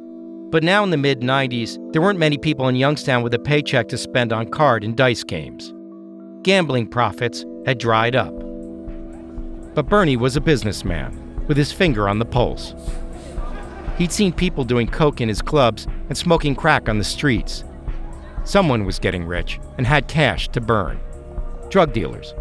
But 0.53 0.63
now 0.63 0.85
in 0.85 0.91
the 0.91 0.99
mid 0.99 1.23
90s, 1.23 1.79
there 1.95 2.03
weren't 2.03 2.19
many 2.19 2.37
people 2.37 2.69
in 2.69 2.77
Youngstown 2.77 3.23
with 3.23 3.33
a 3.33 3.39
paycheck 3.39 3.89
to 3.89 3.97
spend 3.97 4.35
on 4.35 4.51
card 4.51 4.85
and 4.85 4.95
dice 4.95 5.25
games. 5.25 5.73
Gambling 6.43 6.89
profits 6.89 7.47
had 7.65 7.79
dried 7.79 8.15
up. 8.15 8.35
But 9.75 9.89
Bernie 9.89 10.19
was 10.19 10.37
a 10.37 10.43
businessman 10.43 11.47
with 11.49 11.57
his 11.57 11.73
finger 11.73 12.07
on 12.07 12.19
the 12.19 12.27
pulse. 12.27 12.75
He'd 13.97 14.13
seen 14.13 14.31
people 14.31 14.65
doing 14.65 14.87
coke 14.87 15.23
in 15.23 15.29
his 15.31 15.41
clubs 15.41 15.87
and 16.11 16.19
smoking 16.19 16.55
crack 16.55 16.87
on 16.87 16.99
the 16.99 17.05
streets. 17.05 17.65
Someone 18.45 18.85
was 18.85 18.99
getting 18.99 19.25
rich 19.25 19.59
and 19.79 19.87
had 19.87 20.07
cash 20.07 20.49
to 20.51 20.61
burn. 20.61 21.01
Drug 21.71 21.95
dealers, 21.95 22.35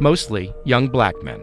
mostly 0.00 0.52
young 0.64 0.88
black 0.88 1.14
men. 1.22 1.42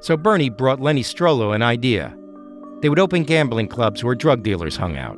So 0.00 0.18
Bernie 0.18 0.50
brought 0.50 0.80
Lenny 0.80 1.02
Strollo 1.02 1.54
an 1.54 1.62
idea. 1.62 2.14
They 2.80 2.88
would 2.88 2.98
open 2.98 3.24
gambling 3.24 3.68
clubs 3.68 4.02
where 4.02 4.14
drug 4.14 4.42
dealers 4.42 4.76
hung 4.76 4.96
out. 4.96 5.16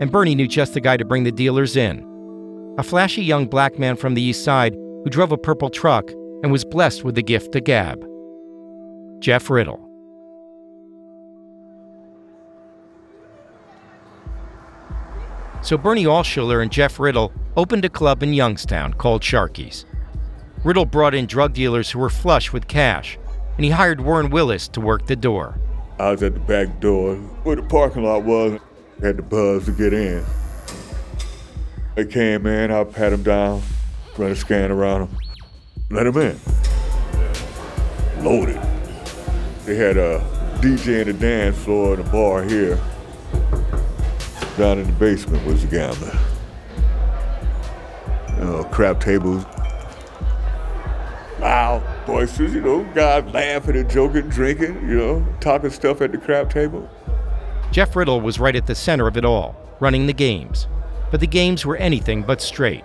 And 0.00 0.12
Bernie 0.12 0.34
knew 0.34 0.46
just 0.46 0.74
the 0.74 0.80
guy 0.80 0.96
to 0.96 1.04
bring 1.04 1.24
the 1.24 1.32
dealers 1.32 1.76
in 1.76 2.04
a 2.78 2.82
flashy 2.82 3.22
young 3.22 3.46
black 3.46 3.78
man 3.78 3.96
from 3.96 4.14
the 4.14 4.22
east 4.22 4.44
side 4.44 4.74
who 4.74 5.10
drove 5.10 5.30
a 5.30 5.38
purple 5.38 5.70
truck 5.70 6.10
and 6.42 6.50
was 6.50 6.64
blessed 6.64 7.04
with 7.04 7.14
the 7.14 7.22
gift 7.22 7.52
to 7.52 7.60
gab 7.60 8.04
Jeff 9.20 9.48
Riddle. 9.48 9.80
So 15.62 15.78
Bernie 15.78 16.04
Altshuler 16.04 16.62
and 16.62 16.70
Jeff 16.70 17.00
Riddle 17.00 17.32
opened 17.56 17.84
a 17.84 17.88
club 17.88 18.22
in 18.22 18.34
Youngstown 18.34 18.92
called 18.92 19.22
Sharky's. 19.22 19.86
Riddle 20.62 20.84
brought 20.84 21.14
in 21.14 21.26
drug 21.26 21.54
dealers 21.54 21.90
who 21.90 21.98
were 21.98 22.10
flush 22.10 22.52
with 22.52 22.68
cash, 22.68 23.18
and 23.56 23.64
he 23.64 23.70
hired 23.70 24.00
Warren 24.00 24.30
Willis 24.30 24.68
to 24.68 24.80
work 24.80 25.06
the 25.06 25.16
door. 25.16 25.58
I 25.98 26.10
was 26.10 26.24
at 26.24 26.34
the 26.34 26.40
back 26.40 26.80
door 26.80 27.14
where 27.44 27.54
the 27.54 27.62
parking 27.62 28.02
lot 28.02 28.24
was. 28.24 28.60
Had 29.00 29.16
the 29.16 29.22
buzz 29.22 29.66
to 29.66 29.72
get 29.72 29.92
in. 29.92 30.24
They 31.94 32.06
came 32.06 32.46
in, 32.46 32.72
I 32.72 32.82
pat 32.84 33.12
them 33.12 33.22
down, 33.22 33.62
run 34.16 34.32
a 34.32 34.36
scan 34.36 34.72
around 34.72 35.08
them, 35.08 35.18
let 35.90 36.04
them 36.04 36.16
in. 36.16 36.38
Loaded. 38.24 38.60
They 39.64 39.76
had 39.76 39.96
a 39.96 40.18
DJ 40.60 41.02
in 41.02 41.06
the 41.06 41.12
dance 41.12 41.56
floor 41.62 41.94
and 41.94 42.06
a 42.06 42.10
bar 42.10 42.42
here. 42.42 42.76
Down 44.56 44.78
in 44.78 44.86
the 44.86 44.92
basement 44.98 45.46
was 45.46 45.62
the 45.62 45.68
gambler. 45.68 46.18
You 48.36 48.44
know, 48.44 48.64
crap 48.64 49.00
tables. 49.00 49.44
Loud, 51.44 52.06
boisterous, 52.06 52.54
you 52.54 52.62
know, 52.62 52.84
guys 52.94 53.22
laughing 53.34 53.76
and 53.76 53.90
joking, 53.90 54.30
drinking, 54.30 54.76
you 54.88 54.96
know, 54.96 55.26
talking 55.40 55.68
stuff 55.68 56.00
at 56.00 56.10
the 56.10 56.16
crap 56.16 56.48
table. 56.48 56.88
Jeff 57.70 57.94
Riddle 57.94 58.22
was 58.22 58.38
right 58.38 58.56
at 58.56 58.66
the 58.66 58.74
center 58.74 59.06
of 59.06 59.18
it 59.18 59.26
all, 59.26 59.54
running 59.78 60.06
the 60.06 60.14
games. 60.14 60.66
But 61.10 61.20
the 61.20 61.26
games 61.26 61.66
were 61.66 61.76
anything 61.76 62.22
but 62.22 62.40
straight. 62.40 62.82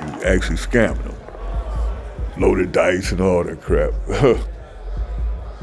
You 0.00 0.24
actually 0.24 0.56
scamming 0.56 1.02
them. 1.02 2.40
Loaded 2.40 2.72
dice 2.72 3.12
and 3.12 3.20
all 3.20 3.44
that 3.44 3.60
crap. 3.60 3.92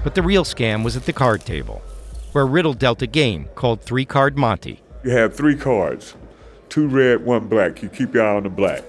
but 0.03 0.13
the 0.13 0.21
real 0.21 0.43
scam 0.43 0.83
was 0.83 0.95
at 0.95 1.07
the 1.07 1.13
card 1.13 1.41
table, 1.41 1.81
where 2.33 2.45
Riddle 2.45 2.75
dealt 2.75 3.01
a 3.01 3.07
game 3.07 3.49
called 3.55 3.81
Three 3.81 4.05
Card 4.05 4.37
Monte. 4.37 4.79
You 5.03 5.09
have 5.09 5.35
three 5.35 5.55
cards, 5.55 6.13
two 6.69 6.87
red, 6.87 7.25
one 7.25 7.47
black. 7.47 7.81
You 7.81 7.89
keep 7.89 8.13
your 8.13 8.23
eye 8.23 8.35
on 8.35 8.43
the 8.43 8.49
black. 8.49 8.83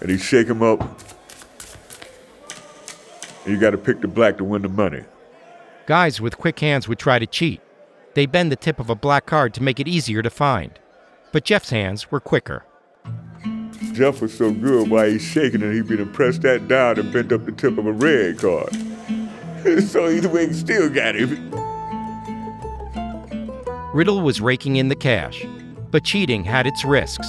And 0.00 0.08
you 0.08 0.16
shake 0.16 0.46
them 0.46 0.62
up. 0.62 1.13
And 3.44 3.54
you 3.54 3.60
got 3.60 3.70
to 3.70 3.78
pick 3.78 4.00
the 4.00 4.08
black 4.08 4.38
to 4.38 4.44
win 4.44 4.62
the 4.62 4.68
money. 4.68 5.04
Guys 5.86 6.20
with 6.20 6.38
quick 6.38 6.60
hands 6.60 6.88
would 6.88 6.98
try 6.98 7.18
to 7.18 7.26
cheat. 7.26 7.60
They 8.14 8.26
bend 8.26 8.50
the 8.50 8.56
tip 8.56 8.78
of 8.80 8.88
a 8.88 8.94
black 8.94 9.26
card 9.26 9.52
to 9.54 9.62
make 9.62 9.80
it 9.80 9.88
easier 9.88 10.22
to 10.22 10.30
find. 10.30 10.78
But 11.32 11.44
Jeff's 11.44 11.70
hands 11.70 12.10
were 12.10 12.20
quicker. 12.20 12.64
Jeff 13.92 14.22
was 14.22 14.36
so 14.36 14.52
good 14.52 14.88
while 14.88 15.08
he's 15.08 15.22
shaking 15.22 15.62
it, 15.62 15.74
he'd 15.74 15.86
been 15.86 16.10
pressed 16.12 16.42
that 16.42 16.68
down 16.68 16.98
and 16.98 17.12
bent 17.12 17.32
up 17.32 17.44
the 17.44 17.52
tip 17.52 17.76
of 17.76 17.86
a 17.86 17.92
red 17.92 18.38
card. 18.38 18.74
so 19.82 20.08
either 20.08 20.28
way, 20.28 20.46
he 20.46 20.52
still 20.52 20.88
got 20.88 21.14
him. 21.14 21.50
Riddle 23.92 24.22
was 24.22 24.40
raking 24.40 24.76
in 24.76 24.88
the 24.88 24.96
cash, 24.96 25.44
but 25.90 26.04
cheating 26.04 26.44
had 26.44 26.66
its 26.66 26.84
risks. 26.84 27.28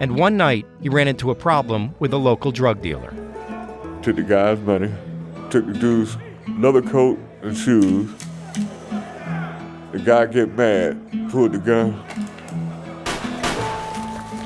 And 0.00 0.16
one 0.16 0.36
night, 0.36 0.66
he 0.82 0.88
ran 0.88 1.08
into 1.08 1.30
a 1.30 1.34
problem 1.34 1.94
with 1.98 2.12
a 2.12 2.18
local 2.18 2.52
drug 2.52 2.82
dealer. 2.82 3.10
Took 4.02 4.16
the 4.16 4.22
guy's 4.22 4.58
money, 4.60 4.90
took 5.50 5.66
the 5.66 5.72
dude's 5.72 6.16
leather 6.58 6.80
coat 6.80 7.18
and 7.42 7.56
shoes. 7.56 8.08
The 9.92 9.98
guy 9.98 10.26
get 10.26 10.54
mad, 10.54 11.28
pulled 11.30 11.52
the 11.52 11.58
gun. 11.58 11.94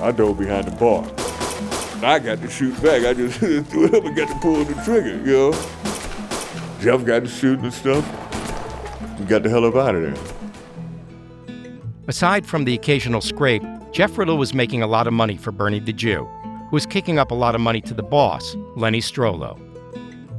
I 0.03 0.13
dove 0.13 0.39
behind 0.39 0.67
the 0.67 0.71
bar. 0.71 1.05
I 2.03 2.19
got 2.19 2.41
to 2.41 2.49
shoot 2.49 2.75
back. 2.83 3.05
I 3.05 3.13
just 3.13 3.39
threw 3.71 3.85
it 3.85 3.95
up 3.95 4.05
and 4.05 4.17
got 4.17 4.29
to 4.29 4.39
pull 4.41 4.65
the 4.65 4.75
trigger, 4.83 5.17
you 5.19 5.27
know. 5.27 5.53
Jeff 6.81 7.05
got 7.05 7.21
to 7.21 7.29
shooting 7.29 7.65
and 7.65 7.73
stuff. 7.73 8.05
We 9.19 9.27
got 9.27 9.43
the 9.43 9.51
hell 9.51 9.65
up 9.67 9.77
out 9.77 9.95
of 9.95 10.03
there. 10.03 10.15
Aside 12.09 12.47
from 12.47 12.65
the 12.65 12.75
occasional 12.75 13.21
scrape, 13.21 13.63
Jeff 13.93 14.17
Riddle 14.17 14.39
was 14.39 14.55
making 14.55 14.83
a 14.83 14.87
lot 14.87 15.07
of 15.07 15.13
money 15.13 15.37
for 15.37 15.53
Bernie 15.53 15.81
the 15.81 15.93
Jew, 15.93 16.25
who 16.25 16.71
was 16.73 16.87
kicking 16.87 17.19
up 17.19 17.31
a 17.31 17.35
lot 17.35 17.55
of 17.55 17.61
money 17.61 17.81
to 17.83 17.95
the 17.95 18.03
boss, 18.03 18.57
Lenny 18.77 19.01
Strollo. 19.01 19.74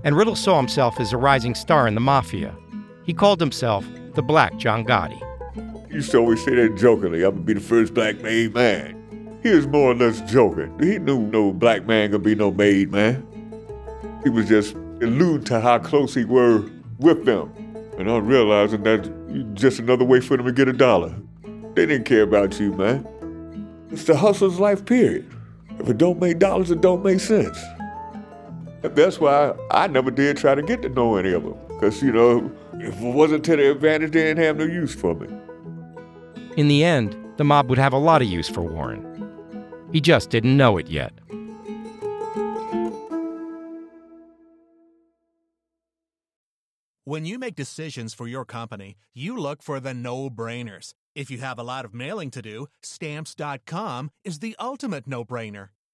And 0.06 0.16
Riddle 0.16 0.36
saw 0.36 0.58
himself 0.58 1.00
as 1.00 1.14
a 1.14 1.18
rising 1.18 1.56
star 1.56 1.88
in 1.88 1.96
the 1.96 2.00
mafia. 2.00 2.56
He 3.04 3.14
called 3.14 3.40
himself 3.40 3.84
the 4.14 4.22
Black 4.22 4.56
John 4.58 4.86
Gotti. 4.86 5.20
He 5.90 5.96
used 5.96 6.12
to 6.12 6.20
always 6.20 6.46
say 6.46 6.54
that 6.54 6.78
jokingly, 6.78 7.24
I'm 7.24 7.32
gonna 7.32 7.44
be 7.44 7.54
the 7.54 7.60
first 7.60 7.96
black 7.96 8.22
made 8.22 8.54
man. 8.54 9.40
He 9.42 9.50
was 9.50 9.66
more 9.66 9.92
or 9.92 9.96
less 9.96 10.22
joking. 10.32 10.72
He 10.80 11.00
knew 11.00 11.22
no 11.22 11.52
black 11.52 11.88
man 11.88 12.12
gonna 12.12 12.24
be 12.24 12.36
no 12.36 12.52
made 12.52 12.92
man. 12.92 13.26
He 14.24 14.30
was 14.30 14.48
just 14.48 14.76
alluding 14.76 15.46
to 15.46 15.60
how 15.60 15.80
close 15.80 16.14
he 16.14 16.24
were 16.24 16.70
with 17.00 17.26
them. 17.26 17.52
And 17.98 18.10
I'm 18.10 18.28
realizing 18.28 18.84
that 18.84 19.56
just 19.56 19.80
another 19.80 20.06
way 20.06 20.20
for 20.20 20.38
them 20.38 20.46
to 20.46 20.52
get 20.52 20.68
a 20.68 20.74
dollar. 20.74 21.16
They 21.74 21.88
didn't 21.88 22.06
care 22.06 22.22
about 22.22 22.60
you, 22.60 22.74
man. 22.74 23.08
It's 23.90 24.04
the 24.04 24.16
hustler's 24.16 24.60
life, 24.60 24.86
period. 24.86 25.26
If 25.80 25.90
it 25.90 25.98
don't 25.98 26.20
make 26.20 26.38
dollars, 26.38 26.70
it 26.70 26.82
don't 26.82 27.04
make 27.04 27.20
sense. 27.20 27.58
That's 28.90 29.20
why 29.20 29.54
I 29.72 29.88
never 29.88 30.12
did 30.12 30.38
try 30.38 30.56
to 30.56 30.62
get 30.62 30.82
to 30.84 30.90
know 30.90 31.16
any 31.16 31.32
of 31.32 31.44
them. 31.44 31.58
Because, 31.68 32.02
you 32.02 32.12
know, 32.12 32.52
if 32.74 33.02
it 33.02 33.14
wasn't 33.14 33.44
to 33.46 33.56
their 33.56 33.72
advantage, 33.72 34.12
they 34.12 34.24
didn't 34.24 34.44
have 34.44 34.58
no 34.58 34.66
use 34.66 34.94
for 34.94 35.16
me. 35.16 35.28
In 36.58 36.68
the 36.68 36.84
end, 36.84 37.16
the 37.38 37.44
mob 37.44 37.70
would 37.70 37.78
have 37.78 37.94
a 37.94 37.98
lot 37.98 38.22
of 38.22 38.28
use 38.28 38.48
for 38.48 38.62
Warren. 38.62 39.04
He 39.92 40.02
just 40.02 40.30
didn't 40.30 40.56
know 40.56 40.78
it 40.78 40.88
yet. 40.88 41.14
When 47.08 47.24
you 47.24 47.38
make 47.38 47.56
decisions 47.56 48.16
for 48.16 48.28
your 48.28 48.46
company, 48.46 48.98
you 49.14 49.38
look 49.38 49.62
for 49.62 49.80
the 49.80 49.94
no 49.94 50.30
brainers. 50.30 50.94
If 51.14 51.30
you 51.30 51.38
have 51.38 51.60
a 51.60 51.64
lot 51.64 51.86
of 51.86 51.94
mailing 51.94 52.32
to 52.32 52.42
do, 52.42 52.68
stamps.com 52.82 54.10
is 54.24 54.40
the 54.40 54.56
ultimate 54.60 55.08
no 55.08 55.24
brainer. 55.24 55.70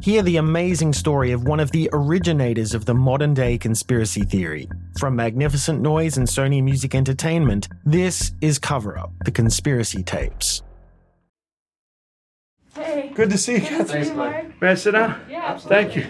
Hear 0.00 0.22
the 0.22 0.36
amazing 0.36 0.92
story 0.92 1.32
of 1.32 1.44
one 1.44 1.58
of 1.58 1.72
the 1.72 1.90
originators 1.92 2.72
of 2.72 2.84
the 2.84 2.94
modern 2.94 3.34
day 3.34 3.58
conspiracy 3.58 4.22
theory. 4.22 4.68
From 4.96 5.16
Magnificent 5.16 5.80
Noise 5.80 6.16
and 6.16 6.26
Sony 6.26 6.62
Music 6.62 6.94
Entertainment, 6.94 7.68
this 7.84 8.32
is 8.40 8.60
Cover 8.60 8.96
Up 8.96 9.12
The 9.24 9.32
Conspiracy 9.32 10.04
Tapes. 10.04 10.62
Hey. 12.76 13.10
Good 13.12 13.30
to 13.30 13.38
see 13.38 13.54
you, 13.54 13.60
Kathy. 13.60 14.10
May 14.60 14.68
I 14.68 14.74
sit 14.74 14.92
down? 14.92 15.20
Yeah. 15.28 15.58
Thank 15.58 15.96
you. 15.96 16.06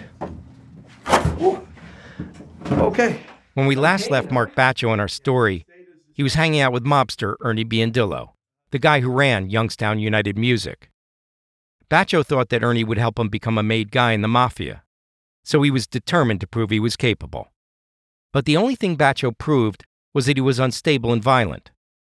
Ooh. 1.41 1.67
Okay. 2.71 3.21
When 3.55 3.65
we 3.65 3.75
last 3.75 4.11
left 4.11 4.29
Mark 4.29 4.53
Batcho 4.55 4.93
in 4.93 4.99
our 4.99 5.07
story, 5.07 5.65
he 6.13 6.21
was 6.21 6.35
hanging 6.35 6.61
out 6.61 6.73
with 6.73 6.85
mobster 6.85 7.37
Ernie 7.41 7.65
Biondillo, 7.65 8.33
the 8.69 8.77
guy 8.77 8.99
who 8.99 9.11
ran 9.11 9.49
Youngstown 9.49 9.97
United 9.97 10.37
Music. 10.37 10.88
Batcho 11.89 12.23
thought 12.23 12.49
that 12.49 12.63
Ernie 12.63 12.83
would 12.83 12.99
help 12.99 13.17
him 13.17 13.29
become 13.29 13.57
a 13.57 13.63
made 13.63 13.91
guy 13.91 14.11
in 14.11 14.21
the 14.21 14.27
mafia, 14.27 14.83
so 15.43 15.63
he 15.63 15.71
was 15.71 15.87
determined 15.87 16.39
to 16.41 16.47
prove 16.47 16.69
he 16.69 16.79
was 16.79 16.95
capable. 16.95 17.51
But 18.31 18.45
the 18.45 18.57
only 18.57 18.75
thing 18.75 18.95
Batcho 18.95 19.35
proved 19.35 19.85
was 20.13 20.27
that 20.27 20.37
he 20.37 20.41
was 20.41 20.59
unstable 20.59 21.11
and 21.11 21.23
violent. 21.23 21.71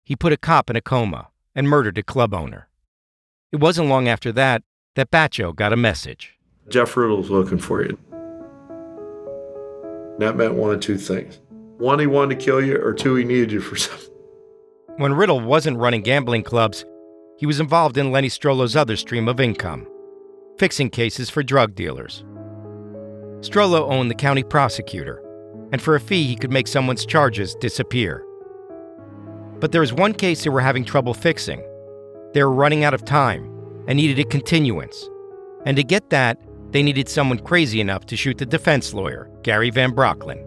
He 0.04 0.16
put 0.16 0.34
a 0.34 0.38
cop 0.38 0.70
in 0.70 0.76
a 0.76 0.82
coma 0.82 1.30
and 1.56 1.70
murdered 1.70 1.98
a 1.98 2.04
club 2.04 2.34
owner. 2.34 2.68
It 3.54 3.62
wasn't 3.62 3.88
long 3.88 4.10
after 4.10 4.32
that 4.34 4.64
that 4.96 5.10
Batcho 5.10 5.56
got 5.56 5.72
a 5.72 5.78
message. 5.78 6.38
Jeff 6.68 6.98
Riddle's 6.98 7.30
looking 7.30 7.58
for 7.58 7.82
you. 7.82 7.98
That 10.20 10.36
meant 10.36 10.56
one 10.56 10.74
of 10.74 10.82
two 10.82 10.98
things. 10.98 11.40
One, 11.78 11.98
he 12.00 12.08
wanted 12.08 12.38
to 12.38 12.46
kill 12.46 12.64
you, 12.64 12.76
or 12.76 12.94
two, 12.94 13.16
he 13.16 13.24
needed 13.24 13.52
you 13.52 13.62
for 13.62 13.76
something. 13.78 14.10
When 14.98 15.14
Riddle 15.14 15.40
wasn't 15.40 15.78
running 15.78 16.02
gambling 16.02 16.44
clubs, 16.44 16.86
he 17.42 17.48
was 17.48 17.60
involved 17.60 17.98
in 17.98 18.12
Lenny 18.12 18.28
Strollo's 18.28 18.76
other 18.76 18.96
stream 18.96 19.28
of 19.28 19.40
income 19.40 19.88
fixing 20.60 20.92
cases 20.92 21.28
for 21.28 21.42
drug 21.42 21.74
dealers. 21.74 22.24
Strollo 23.40 23.90
owned 23.90 24.12
the 24.12 24.16
county 24.16 24.44
prosecutor, 24.44 25.24
and 25.72 25.82
for 25.82 25.96
a 25.96 26.00
fee, 26.00 26.28
he 26.28 26.36
could 26.36 26.52
make 26.52 26.68
someone's 26.68 27.04
charges 27.04 27.56
disappear. 27.56 28.24
But 29.60 29.72
there 29.72 29.82
was 29.82 29.92
one 29.92 30.14
case 30.14 30.44
they 30.44 30.52
were 30.52 30.62
having 30.62 30.86
trouble 30.86 31.16
fixing. 31.16 31.64
They 32.36 32.44
were 32.44 32.52
running 32.52 32.84
out 32.84 32.94
of 32.94 33.04
time 33.04 33.46
and 33.88 33.98
needed 33.98 34.20
a 34.20 34.30
continuance. 34.30 35.10
And 35.66 35.76
to 35.78 35.84
get 35.84 36.12
that, 36.12 36.38
they 36.70 36.84
needed 36.84 37.10
someone 37.10 37.40
crazy 37.40 37.82
enough 37.82 38.06
to 38.06 38.16
shoot 38.16 38.38
the 38.38 38.46
defense 38.46 38.94
lawyer, 38.94 39.32
Gary 39.42 39.72
Van 39.72 39.94
Brocklin. 39.94 40.46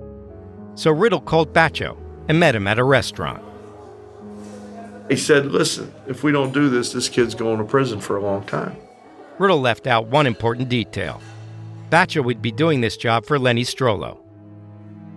So 0.76 0.92
Riddle 0.92 1.22
called 1.22 1.52
Batcho 1.52 1.98
and 2.28 2.38
met 2.38 2.54
him 2.54 2.68
at 2.68 2.78
a 2.78 2.84
restaurant. 2.84 3.43
He 5.08 5.16
said, 5.16 5.46
Listen, 5.46 5.92
if 6.06 6.22
we 6.22 6.32
don't 6.32 6.52
do 6.52 6.68
this, 6.68 6.92
this 6.92 7.08
kid's 7.08 7.34
going 7.34 7.58
to 7.58 7.64
prison 7.64 8.00
for 8.00 8.16
a 8.16 8.22
long 8.22 8.44
time. 8.44 8.76
Riddle 9.38 9.60
left 9.60 9.86
out 9.86 10.06
one 10.06 10.26
important 10.26 10.68
detail. 10.68 11.20
Batcho 11.90 12.24
would 12.24 12.40
be 12.40 12.52
doing 12.52 12.80
this 12.80 12.96
job 12.96 13.26
for 13.26 13.38
Lenny 13.38 13.62
Strollo. 13.62 14.18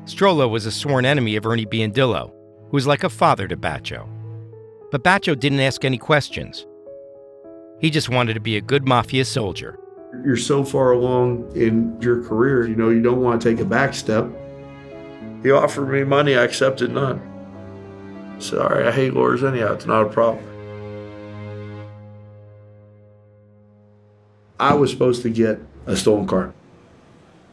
Strollo 0.06 0.50
was 0.50 0.66
a 0.66 0.72
sworn 0.72 1.06
enemy 1.06 1.36
of 1.36 1.46
Ernie 1.46 1.66
Biondillo, 1.66 2.32
who 2.70 2.72
was 2.72 2.88
like 2.88 3.04
a 3.04 3.10
father 3.10 3.48
to 3.48 3.58
Batcho. 3.58 4.08
But 4.92 5.04
Batcho 5.04 5.38
didn't 5.38 5.60
ask 5.60 5.84
any 5.84 5.98
questions. 5.98 6.66
He 7.80 7.90
just 7.90 8.10
wanted 8.10 8.34
to 8.34 8.40
be 8.40 8.58
a 8.58 8.62
good 8.62 8.88
mafia 8.88 9.26
soldier. 9.26 9.80
You're 10.26 10.38
so 10.38 10.64
far 10.64 10.92
along 10.92 11.52
in 11.56 12.00
your 12.02 12.24
career, 12.24 12.68
you 12.68 12.76
know, 12.76 12.90
you 12.90 13.02
don't 13.02 13.22
want 13.22 13.42
to 13.42 13.50
take 13.50 13.60
a 13.60 13.66
back 13.66 13.94
step. 13.94 14.28
He 15.44 15.52
offered 15.52 15.88
me 15.88 16.04
money, 16.04 16.36
I 16.36 16.44
accepted 16.44 16.92
none. 16.92 17.22
Sorry, 18.40 18.88
I 18.88 18.92
hate 18.92 19.14
lawyers 19.14 19.44
anyhow. 19.44 19.74
It's 19.74 19.86
not 19.86 20.04
a 20.04 20.10
problem. 20.10 20.44
I 24.60 24.74
was 24.74 24.92
supposed 24.92 25.22
to 25.24 25.30
get 25.30 25.60
a 25.86 25.96
stolen 25.96 26.28
car. 26.28 26.54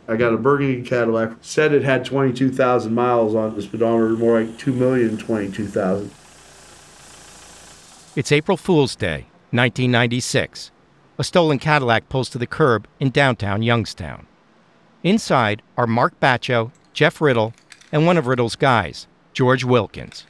I 0.07 0.17
got 0.17 0.33
a 0.35 0.37
burgundy 0.37 0.83
Cadillac. 0.83 1.33
Said 1.41 1.73
it 1.73 1.83
had 1.83 2.05
22,000 2.05 2.95
miles 2.95 3.35
on 3.35 3.55
the 3.55 3.63
speedometer, 3.63 4.11
more 4.11 4.41
like 4.41 4.59
2,022,000. 4.59 6.11
It's 8.17 8.31
April 8.31 8.57
Fool's 8.57 8.95
Day, 8.95 9.27
1996. 9.51 10.71
A 11.19 11.25
stolen 11.25 11.59
Cadillac 11.59 12.09
pulls 12.09 12.29
to 12.31 12.39
the 12.39 12.47
curb 12.47 12.87
in 13.01 13.11
downtown 13.11 13.63
Youngstown. 13.63 14.27
Inside 15.03 15.63
are 15.77 15.87
Mark 15.87 16.19
Batcho, 16.21 16.71
Jeff 16.93 17.21
Riddle, 17.21 17.55
and 17.93 18.07
one 18.07 18.17
of 18.17 18.27
Riddle's 18.27 18.57
guys, 18.57 19.07
George 19.33 19.65
Wilkins. 19.65 20.27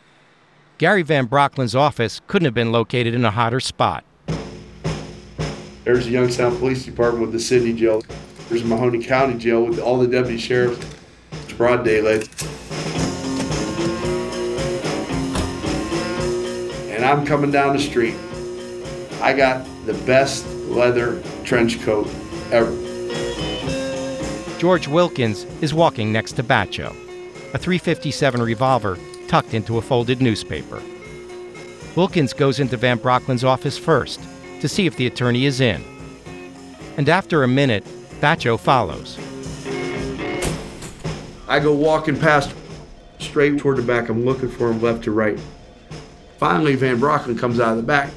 Gary 0.77 1.03
Van 1.03 1.29
Brocklin's 1.29 1.77
office 1.77 2.21
couldn't 2.27 2.47
have 2.47 2.55
been 2.55 2.73
located 2.73 3.15
in 3.15 3.25
a 3.25 3.31
hotter 3.31 3.61
spot. 3.61 4.05
There's 5.85 6.07
the 6.07 6.11
Youngstown 6.11 6.57
Police 6.59 6.85
Department 6.85 7.23
with 7.23 7.33
the 7.33 7.39
city 7.39 7.73
jail. 7.73 8.03
There's 8.49 8.63
Mahoning 8.63 9.05
County 9.05 9.39
Jail 9.39 9.65
with 9.65 9.79
all 9.79 9.99
the 9.99 10.09
deputy 10.09 10.37
sheriffs. 10.37 10.85
It's 11.31 11.53
broad 11.53 11.85
daylight. 11.85 12.29
And 16.91 17.05
I'm 17.05 17.25
coming 17.25 17.53
down 17.53 17.77
the 17.77 17.83
street. 17.83 18.17
I 19.23 19.33
got 19.33 19.65
the 19.87 19.95
best 20.07 20.45
leather 20.67 21.23
trench 21.45 21.81
coat 21.83 22.09
ever. 22.51 22.73
George 24.59 24.89
Wilkins 24.89 25.45
is 25.61 25.73
walking 25.73 26.11
next 26.13 26.33
to 26.33 26.43
Batcho, 26.43 26.89
a 27.55 27.59
357 27.59 28.43
revolver 28.43 28.99
tucked 29.29 29.55
into 29.55 29.79
a 29.79 29.83
folded 29.83 30.21
newspaper. 30.21 30.83
Wilkins 31.97 32.33
goes 32.33 32.59
into 32.61 32.77
Van 32.77 32.99
Brocklin's 32.99 33.45
office 33.45 33.79
first 33.79 34.21
to 34.61 34.69
see 34.69 34.87
if 34.87 34.97
the 34.97 35.07
attorney 35.07 35.47
is 35.47 35.61
in. 35.61 35.85
And 36.97 37.09
after 37.09 37.43
a 37.43 37.49
minute, 37.49 37.85
Batcho 38.21 38.59
follows. 38.59 39.19
I 41.47 41.61
go 41.61 41.75
walking 41.75 42.19
past 42.19 42.55
straight 43.19 43.59
toward 43.59 43.77
the 43.77 43.83
back. 43.83 44.09
I'm 44.09 44.25
looking 44.25 44.49
for 44.49 44.71
him 44.71 44.81
left 44.81 45.05
to 45.05 45.11
right. 45.11 45.39
Finally, 46.39 46.77
Van 46.77 46.99
Brocklin 46.99 47.39
comes 47.39 47.61
out 47.61 47.73
of 47.73 47.77
the 47.77 47.83
back. 47.83 48.11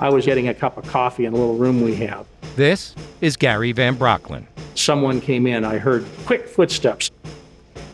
I 0.00 0.08
was 0.08 0.24
getting 0.24 0.48
a 0.48 0.54
cup 0.54 0.76
of 0.76 0.86
coffee 0.86 1.26
in 1.26 1.32
a 1.32 1.36
little 1.36 1.56
room 1.56 1.82
we 1.82 1.94
have. 1.96 2.26
This 2.56 2.94
is 3.20 3.36
Gary 3.36 3.72
Van 3.72 3.96
Brocklin. 3.96 4.46
Someone 4.74 5.20
came 5.20 5.46
in. 5.46 5.64
I 5.64 5.78
heard 5.78 6.04
quick 6.24 6.48
footsteps. 6.48 7.10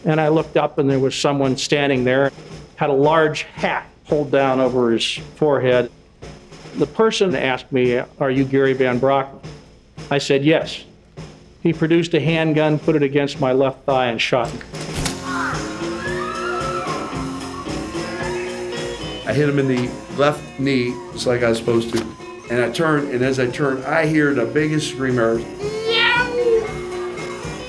And 0.04 0.20
I 0.20 0.28
looked 0.28 0.56
up, 0.56 0.78
and 0.78 0.88
there 0.88 1.00
was 1.00 1.14
someone 1.14 1.56
standing 1.56 2.04
there, 2.04 2.32
had 2.76 2.90
a 2.90 2.94
large 2.94 3.42
hat 3.42 3.88
pulled 4.06 4.30
down 4.30 4.60
over 4.60 4.92
his 4.92 5.18
forehead. 5.36 5.90
The 6.76 6.86
person 6.86 7.34
asked 7.34 7.72
me, 7.72 7.98
Are 8.20 8.30
you 8.30 8.44
Gary 8.44 8.72
Van 8.72 8.98
Brock? 8.98 9.44
I 10.10 10.18
said, 10.18 10.44
Yes. 10.44 10.84
He 11.62 11.72
produced 11.72 12.14
a 12.14 12.20
handgun, 12.20 12.78
put 12.78 12.94
it 12.94 13.02
against 13.02 13.40
my 13.40 13.52
left 13.52 13.84
thigh, 13.84 14.06
and 14.06 14.20
shot 14.20 14.52
me. 14.54 14.60
I 19.26 19.32
hit 19.32 19.48
him 19.48 19.58
in 19.58 19.66
the 19.66 19.90
left 20.16 20.60
knee, 20.60 20.94
just 21.12 21.26
like 21.26 21.42
I 21.42 21.48
was 21.48 21.58
supposed 21.58 21.92
to. 21.94 22.06
And 22.48 22.62
I 22.62 22.70
turned, 22.70 23.10
and 23.10 23.24
as 23.24 23.40
I 23.40 23.50
turned, 23.50 23.84
I 23.84 24.06
hear 24.06 24.32
the 24.32 24.44
biggest 24.44 24.90
scream 24.90 25.18
ever. 25.18 25.40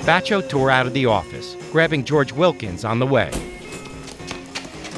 Batcho 0.07 0.47
tore 0.47 0.71
out 0.71 0.87
of 0.87 0.93
the 0.93 1.05
office, 1.05 1.57
grabbing 1.69 2.05
George 2.05 2.31
Wilkins 2.31 2.85
on 2.85 2.97
the 2.97 3.05
way. 3.05 3.29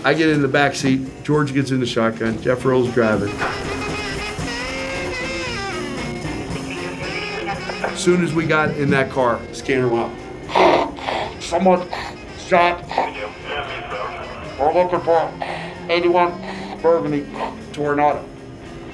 I 0.04 0.13
get 0.13 0.30
in 0.30 0.43
the 0.43 0.48
back 0.48 0.76
seat. 0.76 1.02
George 1.24 1.52
gets 1.52 1.72
in 1.72 1.80
the 1.80 1.86
shotgun. 1.88 2.39
Jeff 2.43 2.63
Riddle's 2.63 2.93
driving. 2.93 3.32
As 7.82 8.00
soon 8.00 8.24
as 8.24 8.36
we 8.36 8.45
got 8.45 8.69
in 8.78 8.91
that 8.91 9.10
car, 9.10 9.41
scanner 9.52 9.88
went 9.88 10.13
up. 10.54 11.41
Someone 11.41 11.89
shot. 12.38 12.88
We're 14.60 14.74
looking 14.76 15.02
for 15.02 15.34
81 15.89 16.82
Burgundy 16.84 17.22
Toronado. 17.72 18.24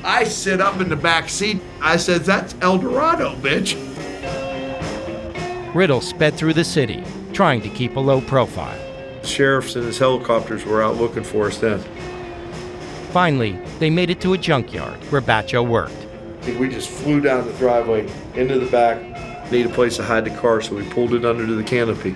I 0.06 0.24
sit 0.24 0.62
up 0.62 0.80
in 0.80 0.88
the 0.88 0.96
back 0.96 1.28
seat. 1.28 1.60
I 1.82 1.98
said, 1.98 2.22
That's 2.22 2.56
El 2.62 2.78
Dorado, 2.78 3.36
bitch. 3.36 3.85
Riddle 5.76 6.00
sped 6.00 6.36
through 6.36 6.54
the 6.54 6.64
city, 6.64 7.04
trying 7.34 7.62
to 7.62 7.68
keep 7.68 7.98
a 7.98 8.00
low 8.00 8.22
profile. 8.22 8.80
Sheriffs 9.26 9.76
and 9.76 9.86
his 9.86 10.00
helicopters 10.00 10.64
were 10.64 10.82
out 10.82 10.96
looking 10.96 11.24
for 11.24 11.48
us 11.48 11.58
then. 11.58 11.80
Finally, 13.12 13.60
they 13.80 13.90
made 13.90 14.10
it 14.10 14.22
to 14.22 14.32
a 14.32 14.38
junkyard 14.38 14.98
where 15.12 15.22
Batcho 15.22 15.68
worked. 15.68 15.94
We 16.58 16.70
just 16.70 16.90
flew 16.90 17.20
down 17.20 17.46
the 17.46 17.52
driveway 17.54 18.10
into 18.36 18.58
the 18.58 18.72
back. 18.72 19.52
Need 19.52 19.66
a 19.66 19.70
place 19.70 19.98
to 19.98 20.04
hide 20.04 20.24
the 20.24 20.36
car, 20.38 20.62
so 20.62 20.76
we 20.76 20.90
pulled 20.92 21.14
it 21.14 21.26
under 21.26 21.46
the 21.46 21.64
canopy. 21.64 22.16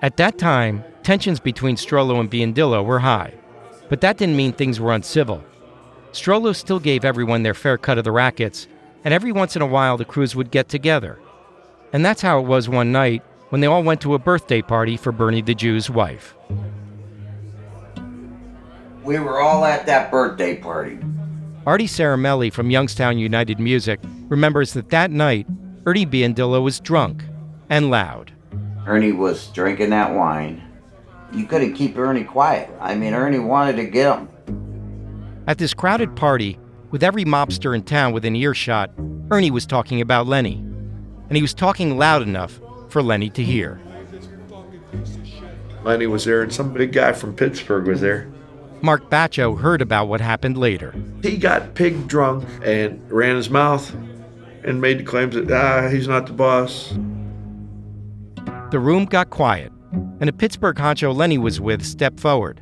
At 0.00 0.16
that 0.16 0.38
time, 0.38 0.84
tensions 1.02 1.38
between 1.38 1.76
Strollo 1.76 2.18
and 2.18 2.30
Biondillo 2.30 2.82
were 2.82 3.00
high, 3.00 3.34
but 3.88 4.00
that 4.00 4.16
didn't 4.16 4.36
mean 4.36 4.52
things 4.52 4.80
were 4.80 4.92
uncivil. 4.92 5.42
Strollo 6.12 6.54
still 6.54 6.80
gave 6.80 7.04
everyone 7.04 7.42
their 7.42 7.54
fair 7.54 7.76
cut 7.76 7.98
of 7.98 8.04
the 8.04 8.12
rackets, 8.12 8.68
and 9.04 9.12
every 9.12 9.32
once 9.32 9.56
in 9.56 9.62
a 9.62 9.66
while 9.66 9.96
the 9.96 10.04
crews 10.04 10.36
would 10.36 10.50
get 10.50 10.68
together. 10.68 11.18
And 11.92 12.04
that's 12.04 12.22
how 12.22 12.38
it 12.38 12.46
was 12.46 12.68
one 12.68 12.92
night 12.92 13.22
when 13.50 13.60
they 13.60 13.66
all 13.66 13.82
went 13.82 14.00
to 14.00 14.14
a 14.14 14.18
birthday 14.18 14.62
party 14.62 14.96
for 14.96 15.12
Bernie 15.12 15.42
the 15.42 15.54
Jew's 15.54 15.90
wife. 15.90 16.34
We 19.04 19.18
were 19.18 19.40
all 19.40 19.64
at 19.64 19.86
that 19.86 20.10
birthday 20.10 20.56
party. 20.56 20.98
Artie 21.66 21.86
Saramelli 21.86 22.52
from 22.52 22.70
Youngstown 22.70 23.18
United 23.18 23.58
Music 23.58 24.00
remembers 24.28 24.72
that 24.72 24.90
that 24.90 25.10
night, 25.10 25.46
Ernie 25.86 26.06
Biondillo 26.06 26.62
was 26.62 26.80
drunk 26.80 27.24
and 27.68 27.90
loud. 27.90 28.32
Ernie 28.86 29.12
was 29.12 29.48
drinking 29.48 29.90
that 29.90 30.14
wine. 30.14 30.62
You 31.34 31.46
couldn't 31.46 31.74
keep 31.74 31.96
Ernie 31.98 32.24
quiet. 32.24 32.70
I 32.80 32.94
mean, 32.94 33.12
Ernie 33.12 33.38
wanted 33.38 33.76
to 33.76 33.84
get 33.84 34.16
him. 34.16 34.28
At 35.46 35.58
this 35.58 35.74
crowded 35.74 36.14
party, 36.16 36.58
with 36.90 37.02
every 37.02 37.24
mobster 37.24 37.74
in 37.74 37.82
town 37.82 38.12
within 38.12 38.36
earshot, 38.36 38.90
Ernie 39.30 39.50
was 39.50 39.66
talking 39.66 40.00
about 40.00 40.26
Lenny. 40.26 40.54
And 41.28 41.36
he 41.36 41.42
was 41.42 41.52
talking 41.54 41.98
loud 41.98 42.22
enough 42.22 42.60
for 42.88 43.02
Lenny 43.02 43.30
to 43.30 43.42
hear. 43.42 43.80
Lenny 45.82 46.06
was 46.06 46.24
there, 46.24 46.42
and 46.42 46.52
some 46.52 46.72
big 46.72 46.92
guy 46.92 47.12
from 47.12 47.34
Pittsburgh 47.34 47.86
was 47.86 48.00
there. 48.00 48.30
Mark 48.80 49.10
Batcho 49.10 49.58
heard 49.58 49.82
about 49.82 50.08
what 50.08 50.20
happened 50.20 50.56
later. 50.56 50.94
He 51.22 51.36
got 51.36 51.74
pig 51.74 52.06
drunk 52.06 52.46
and 52.62 53.02
ran 53.10 53.36
his 53.36 53.50
mouth 53.50 53.94
and 54.62 54.80
made 54.80 54.98
the 54.98 55.04
claims 55.04 55.34
that, 55.34 55.50
ah, 55.50 55.88
he's 55.88 56.06
not 56.06 56.26
the 56.26 56.32
boss. 56.32 56.90
The 58.70 58.78
room 58.78 59.04
got 59.04 59.30
quiet, 59.30 59.72
and 60.20 60.28
a 60.28 60.32
Pittsburgh 60.32 60.76
honcho 60.76 61.14
Lenny 61.14 61.38
was 61.38 61.60
with 61.60 61.84
stepped 61.84 62.20
forward. 62.20 62.60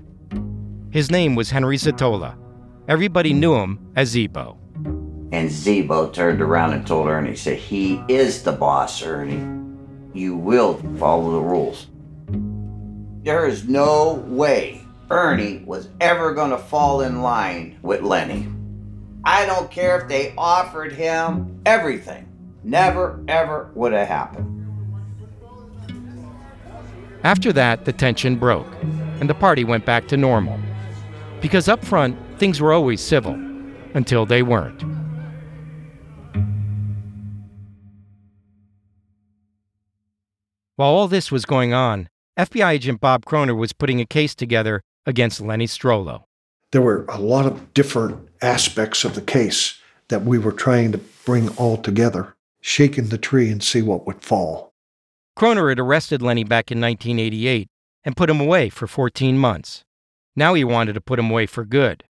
His 0.91 1.11
name 1.11 1.35
was 1.35 1.51
Henry 1.51 1.77
Zottola. 1.77 2.37
Everybody 2.89 3.33
knew 3.33 3.55
him 3.55 3.79
as 3.97 4.15
Zebo. 4.15 4.59
And 5.33 5.49
Zebo 5.49 6.13
turned 6.13 6.43
around 6.43 6.75
and 6.75 6.87
told 6.87 7.09
Ernie, 7.09 7.37
said, 7.37 7.57
he 7.57 8.03
is 8.09 8.43
the 8.43 8.53
boss, 8.53 9.03
Ernie. 9.03 9.43
You 10.13 10.37
will 10.37 10.75
follow 10.99 11.33
the 11.33 11.41
rules. 11.41 11.87
There 13.25 13.47
is 13.47 13.67
no 13.67 14.23
way 14.27 14.83
Ernie 15.11 15.63
was 15.65 15.89
ever 16.01 16.35
going 16.35 16.51
to 16.51 16.59
fall 16.59 17.01
in 17.01 17.23
line 17.23 17.79
with 17.83 18.03
Lenny. 18.03 18.47
I 19.25 19.47
don't 19.47 19.71
care 19.71 19.99
if 20.01 20.09
they 20.09 20.35
offered 20.37 20.93
him 20.93 21.61
everything. 21.65 22.29
Never, 22.65 23.25
ever 23.29 23.71
would 23.75 23.93
have 23.93 24.09
happened. 24.09 24.62
After 27.25 27.53
that, 27.53 27.85
the 27.85 27.93
tension 27.93 28.37
broke, 28.37 28.67
and 29.21 29.31
the 29.31 29.35
party 29.35 29.63
went 29.63 29.87
back 29.87 30.09
to 30.09 30.17
normal. 30.17 30.59
Because 31.41 31.69
up 31.69 31.85
front, 31.85 32.17
things 32.39 32.61
were 32.61 32.73
always 32.73 33.01
civil, 33.01 33.35
until 33.95 34.27
they 34.27 34.43
weren't. 34.43 34.83
While 40.75 40.91
all 40.91 41.07
this 41.07 41.31
was 41.31 41.45
going 41.45 41.73
on, 41.73 42.09
FBI 42.37 42.73
agent 42.73 43.01
Bob 43.01 43.25
Kroner 43.25 43.55
was 43.55 43.73
putting 43.73 44.01
a 44.01 44.07
case 44.07 44.35
together 44.35 44.83
against 45.07 45.41
Lenny 45.41 45.67
Strollo. 45.67 46.25
There 46.73 46.83
were 46.83 47.05
a 47.09 47.21
lot 47.21 47.47
of 47.47 47.73
different 47.73 48.29
aspects 48.41 49.05
of 49.05 49.15
the 49.15 49.21
case 49.21 49.79
that 50.09 50.25
we 50.25 50.39
were 50.39 50.51
trying 50.51 50.91
to 50.91 50.99
bring 51.25 51.51
all 51.51 51.77
together, 51.77 52.35
shaking 52.61 53.09
the 53.09 53.19
tree 53.19 53.49
and 53.49 53.63
see 53.63 53.83
what 53.83 54.07
would 54.07 54.23
fall. 54.23 54.72
Kroner 55.35 55.71
had 55.71 55.81
arrested 55.81 56.23
Lenny 56.23 56.45
back 56.45 56.71
in 56.71 56.81
1988 56.81 57.69
and 58.05 58.17
put 58.17 58.29
him 58.29 58.41
away 58.41 58.69
for 58.69 58.87
14 58.87 59.39
months. 59.39 59.83
Now 60.37 60.55
he 60.55 60.65
wanted 60.65 60.93
to 60.95 61.01
put 61.01 61.19
him 61.19 61.31
away 61.31 61.47
for 61.47 61.65
good, 61.65 62.05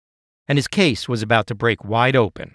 and 0.48 0.58
his 0.58 0.68
case 0.68 1.08
was 1.08 1.22
about 1.22 1.46
to 1.48 1.54
break 1.54 1.84
wide 1.84 2.16
open. 2.16 2.54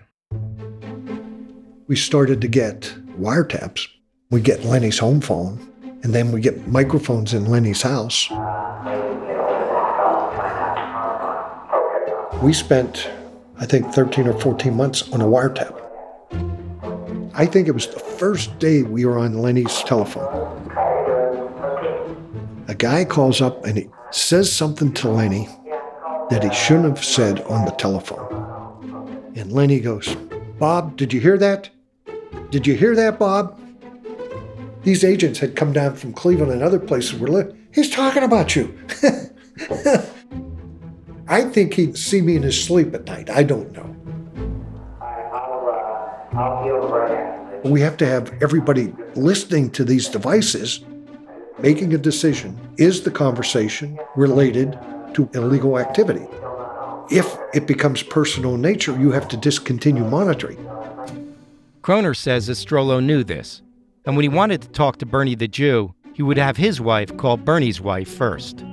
We 1.87 1.95
started 1.95 2.41
to 2.41 2.47
get 2.47 2.93
wiretaps. 3.17 3.87
We 4.29 4.41
get 4.41 4.65
Lenny's 4.65 4.99
home 4.99 5.21
phone, 5.21 5.71
and 6.03 6.13
then 6.13 6.31
we 6.31 6.41
get 6.41 6.67
microphones 6.67 7.33
in 7.33 7.45
Lenny's 7.45 7.81
house. 7.81 8.29
We 12.41 12.53
spent, 12.53 13.09
I 13.57 13.65
think, 13.65 13.93
13 13.93 14.27
or 14.27 14.39
14 14.39 14.73
months 14.73 15.09
on 15.13 15.21
a 15.21 15.25
wiretap. 15.25 15.81
I 17.33 17.45
think 17.45 17.67
it 17.67 17.71
was 17.71 17.87
the 17.87 17.99
first 17.99 18.57
day 18.59 18.83
we 18.83 19.05
were 19.05 19.17
on 19.17 19.37
Lenny's 19.39 19.81
telephone. 19.83 20.56
Guy 22.77 23.05
calls 23.05 23.41
up 23.41 23.65
and 23.65 23.77
he 23.77 23.89
says 24.11 24.51
something 24.51 24.93
to 24.93 25.09
Lenny 25.09 25.49
that 26.29 26.43
he 26.43 26.53
shouldn't 26.53 26.97
have 26.97 27.03
said 27.03 27.41
on 27.43 27.65
the 27.65 27.71
telephone. 27.71 29.33
And 29.35 29.51
Lenny 29.51 29.79
goes, 29.79 30.15
Bob, 30.59 30.95
did 30.97 31.11
you 31.13 31.19
hear 31.19 31.37
that? 31.37 31.69
Did 32.51 32.67
you 32.67 32.75
hear 32.75 32.95
that, 32.95 33.17
Bob? 33.19 33.59
These 34.83 35.03
agents 35.03 35.39
had 35.39 35.55
come 35.55 35.73
down 35.73 35.95
from 35.95 36.13
Cleveland 36.13 36.51
and 36.51 36.61
other 36.63 36.79
places 36.79 37.19
were 37.19 37.27
li- 37.27 37.53
he's 37.73 37.89
talking 37.89 38.23
about 38.23 38.55
you. 38.55 38.77
I 41.27 41.41
think 41.41 41.73
he'd 41.73 41.97
see 41.97 42.21
me 42.21 42.35
in 42.35 42.43
his 42.43 42.63
sleep 42.63 42.93
at 42.93 43.05
night. 43.05 43.29
I 43.29 43.43
don't 43.43 43.71
know. 43.73 43.83
We 47.65 47.81
have 47.81 47.97
to 47.97 48.05
have 48.05 48.31
everybody 48.41 48.93
listening 49.15 49.71
to 49.71 49.83
these 49.83 50.07
devices 50.07 50.85
making 51.59 51.93
a 51.93 51.97
decision. 51.97 52.57
Is 52.77 53.01
the 53.01 53.11
conversation 53.11 53.99
related 54.15 54.77
to 55.13 55.29
illegal 55.33 55.79
activity? 55.79 56.25
If 57.09 57.37
it 57.53 57.67
becomes 57.67 58.03
personal 58.03 58.55
in 58.55 58.61
nature, 58.61 58.97
you 58.99 59.11
have 59.11 59.27
to 59.29 59.37
discontinue 59.37 60.03
monitoring. 60.03 60.57
Kroner 61.81 62.13
says 62.13 62.47
that 62.47 62.53
Strollo 62.53 63.03
knew 63.03 63.23
this, 63.23 63.61
and 64.05 64.15
when 64.15 64.23
he 64.23 64.29
wanted 64.29 64.61
to 64.61 64.69
talk 64.69 64.97
to 64.97 65.05
Bernie 65.05 65.35
the 65.35 65.47
Jew, 65.47 65.93
he 66.13 66.21
would 66.21 66.37
have 66.37 66.57
his 66.57 66.81
wife 66.81 67.15
call 67.15 67.37
Bernie's 67.37 67.79
wife 67.79 68.09
first. 68.09 68.63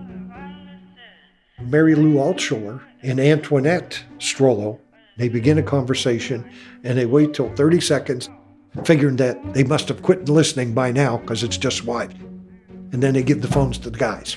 Mary 1.63 1.95
Lou 1.95 2.15
Altshuler 2.15 2.81
and 3.03 3.21
Antoinette 3.21 4.03
Strollo, 4.19 4.81
they 5.17 5.29
begin 5.29 5.59
a 5.59 5.63
conversation 5.63 6.51
and 6.83 6.99
they 6.99 7.07
wait 7.07 7.35
till 7.35 7.55
30 7.55 7.81
seconds, 7.81 8.29
figuring 8.85 9.17
that 9.17 9.55
they 9.55 9.63
must 9.63 9.89
have 9.89 10.03
quit 10.03 10.29
listening 10.29 10.75
by 10.75 10.91
now 10.91 11.19
because 11.19 11.45
it's 11.45 11.57
just 11.57 11.85
wife. 11.85 12.13
And 12.95 13.03
then 13.03 13.15
they 13.15 13.25
give 13.25 13.43
the 13.43 13.49
phones 13.49 13.77
to 13.79 13.91
the 13.91 13.99
guys. 13.99 14.37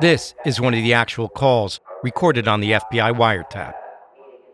This 0.00 0.32
is 0.44 0.60
one 0.60 0.74
of 0.74 0.82
the 0.84 0.92
actual 0.92 1.28
calls 1.28 1.80
recorded 2.04 2.46
on 2.46 2.60
the 2.60 2.70
FBI 2.70 3.16
wiretap. 3.16 3.74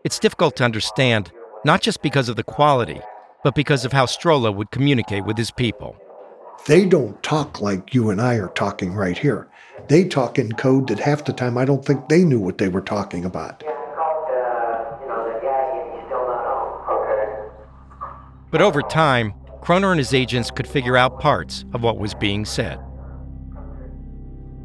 It's 0.03 0.17
difficult 0.17 0.55
to 0.55 0.63
understand, 0.63 1.31
not 1.63 1.81
just 1.81 2.01
because 2.01 2.29
of 2.29 2.35
the 2.35 2.43
quality, 2.43 2.99
but 3.43 3.53
because 3.53 3.85
of 3.85 3.93
how 3.93 4.07
Strollo 4.07 4.51
would 4.55 4.71
communicate 4.71 5.23
with 5.23 5.37
his 5.37 5.51
people. 5.51 5.95
They 6.65 6.83
don't 6.87 7.21
talk 7.21 7.61
like 7.61 7.93
you 7.93 8.09
and 8.09 8.19
I 8.19 8.37
are 8.37 8.47
talking 8.55 8.95
right 8.95 9.19
here. 9.19 9.47
They 9.87 10.05
talk 10.05 10.39
in 10.39 10.53
code 10.53 10.87
that 10.87 10.97
half 10.97 11.25
the 11.25 11.33
time 11.33 11.59
I 11.59 11.65
don't 11.65 11.85
think 11.85 12.09
they 12.09 12.23
knew 12.23 12.39
what 12.39 12.57
they 12.57 12.69
were 12.69 12.81
talking 12.81 13.23
about. 13.23 13.63
But 18.53 18.61
over 18.61 18.83
time, 18.83 19.33
Kroner 19.63 19.89
and 19.93 19.97
his 19.97 20.13
agents 20.13 20.51
could 20.51 20.67
figure 20.67 20.95
out 20.95 21.19
parts 21.19 21.65
of 21.73 21.81
what 21.81 21.97
was 21.97 22.13
being 22.13 22.45
said. 22.45 22.79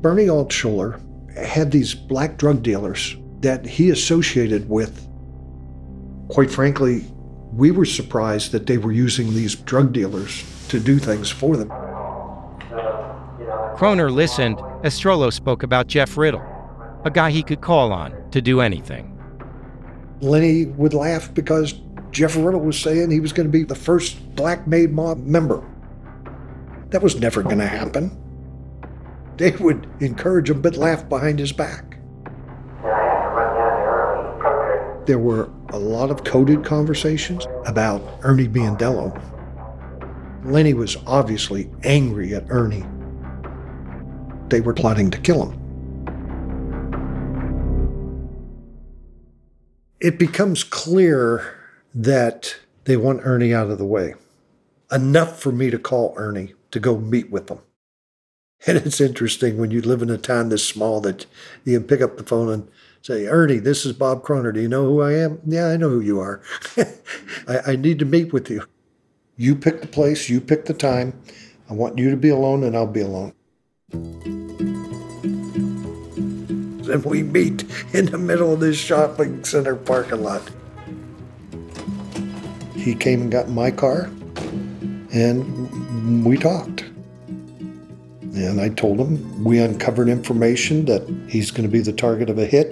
Bernie 0.02 0.26
Altshuler 0.26 1.00
had 1.34 1.70
these 1.70 1.94
black 1.94 2.36
drug 2.36 2.62
dealers 2.62 3.16
that 3.40 3.64
he 3.64 3.88
associated 3.88 4.68
with. 4.68 5.08
Quite 6.28 6.50
frankly, 6.50 7.06
we 7.50 7.70
were 7.70 7.86
surprised 7.86 8.52
that 8.52 8.66
they 8.66 8.76
were 8.76 8.92
using 8.92 9.32
these 9.32 9.54
drug 9.54 9.94
dealers 9.94 10.44
to 10.68 10.78
do 10.78 10.98
things 10.98 11.30
for 11.30 11.56
them. 11.56 11.70
Kroner 13.78 14.10
listened 14.10 14.60
as 14.84 15.00
Strollo 15.00 15.32
spoke 15.32 15.62
about 15.62 15.86
Jeff 15.86 16.18
Riddle, 16.18 16.44
a 17.06 17.10
guy 17.10 17.30
he 17.30 17.42
could 17.42 17.62
call 17.62 17.94
on 17.94 18.12
to 18.32 18.42
do 18.42 18.60
anything. 18.60 19.18
Lenny 20.20 20.66
would 20.66 20.92
laugh 20.92 21.32
because 21.32 21.72
Jeff 22.10 22.36
Riddle 22.36 22.60
was 22.60 22.78
saying 22.78 23.10
he 23.10 23.20
was 23.20 23.32
going 23.32 23.46
to 23.46 23.52
be 23.52 23.64
the 23.64 23.74
first 23.74 24.34
black 24.34 24.66
made 24.66 24.92
mob 24.92 25.18
member. 25.18 25.62
That 26.90 27.02
was 27.02 27.20
never 27.20 27.42
going 27.42 27.58
to 27.58 27.66
happen. 27.66 28.16
They 29.36 29.50
would 29.52 29.86
encourage 30.00 30.50
him 30.50 30.62
but 30.62 30.76
laugh 30.76 31.08
behind 31.08 31.38
his 31.38 31.52
back. 31.52 31.98
There 35.06 35.18
were 35.18 35.50
a 35.70 35.78
lot 35.78 36.10
of 36.10 36.24
coded 36.24 36.64
conversations 36.64 37.46
about 37.66 38.02
Ernie 38.22 38.48
Biondillo. 38.48 39.14
Lenny 40.44 40.74
was 40.74 40.96
obviously 41.06 41.70
angry 41.84 42.34
at 42.34 42.44
Ernie. 42.48 42.84
They 44.48 44.60
were 44.60 44.74
plotting 44.74 45.10
to 45.10 45.18
kill 45.18 45.50
him. 45.50 45.58
It 50.00 50.18
becomes 50.18 50.64
clear 50.64 51.57
that 51.94 52.56
they 52.84 52.96
want 52.96 53.20
Ernie 53.24 53.54
out 53.54 53.70
of 53.70 53.78
the 53.78 53.84
way. 53.84 54.14
Enough 54.90 55.40
for 55.40 55.52
me 55.52 55.70
to 55.70 55.78
call 55.78 56.14
Ernie 56.16 56.54
to 56.70 56.80
go 56.80 56.98
meet 56.98 57.30
with 57.30 57.48
them. 57.48 57.60
And 58.66 58.76
it's 58.76 59.00
interesting 59.00 59.56
when 59.56 59.70
you 59.70 59.80
live 59.80 60.02
in 60.02 60.10
a 60.10 60.18
town 60.18 60.48
this 60.48 60.66
small 60.66 61.00
that 61.02 61.26
you 61.64 61.78
can 61.78 61.86
pick 61.86 62.00
up 62.00 62.16
the 62.16 62.24
phone 62.24 62.52
and 62.52 62.68
say, 63.02 63.26
Ernie, 63.26 63.58
this 63.58 63.86
is 63.86 63.92
Bob 63.92 64.22
Kroner. 64.24 64.52
Do 64.52 64.60
you 64.60 64.68
know 64.68 64.84
who 64.84 65.00
I 65.00 65.12
am? 65.14 65.40
Yeah, 65.46 65.68
I 65.68 65.76
know 65.76 65.90
who 65.90 66.00
you 66.00 66.18
are. 66.18 66.42
I, 67.46 67.72
I 67.72 67.76
need 67.76 67.98
to 68.00 68.04
meet 68.04 68.32
with 68.32 68.50
you. 68.50 68.64
You 69.36 69.54
pick 69.54 69.80
the 69.80 69.86
place, 69.86 70.28
you 70.28 70.40
pick 70.40 70.64
the 70.64 70.74
time. 70.74 71.20
I 71.70 71.74
want 71.74 71.98
you 71.98 72.10
to 72.10 72.16
be 72.16 72.30
alone, 72.30 72.64
and 72.64 72.76
I'll 72.76 72.86
be 72.86 73.02
alone. 73.02 73.34
And 76.90 77.04
we 77.04 77.22
meet 77.22 77.64
in 77.92 78.06
the 78.06 78.18
middle 78.18 78.54
of 78.54 78.60
this 78.60 78.76
shopping 78.76 79.44
center 79.44 79.76
parking 79.76 80.24
lot. 80.24 80.50
He 82.78 82.94
came 82.94 83.22
and 83.22 83.30
got 83.30 83.46
in 83.46 83.54
my 83.54 83.70
car, 83.70 84.04
and 85.12 86.24
we 86.24 86.36
talked. 86.36 86.82
And 88.22 88.60
I 88.60 88.68
told 88.68 89.00
him 89.00 89.42
we 89.42 89.58
uncovered 89.58 90.08
information 90.08 90.84
that 90.84 91.02
he's 91.28 91.50
going 91.50 91.64
to 91.64 91.68
be 91.68 91.80
the 91.80 91.92
target 91.92 92.30
of 92.30 92.38
a 92.38 92.46
hit 92.46 92.70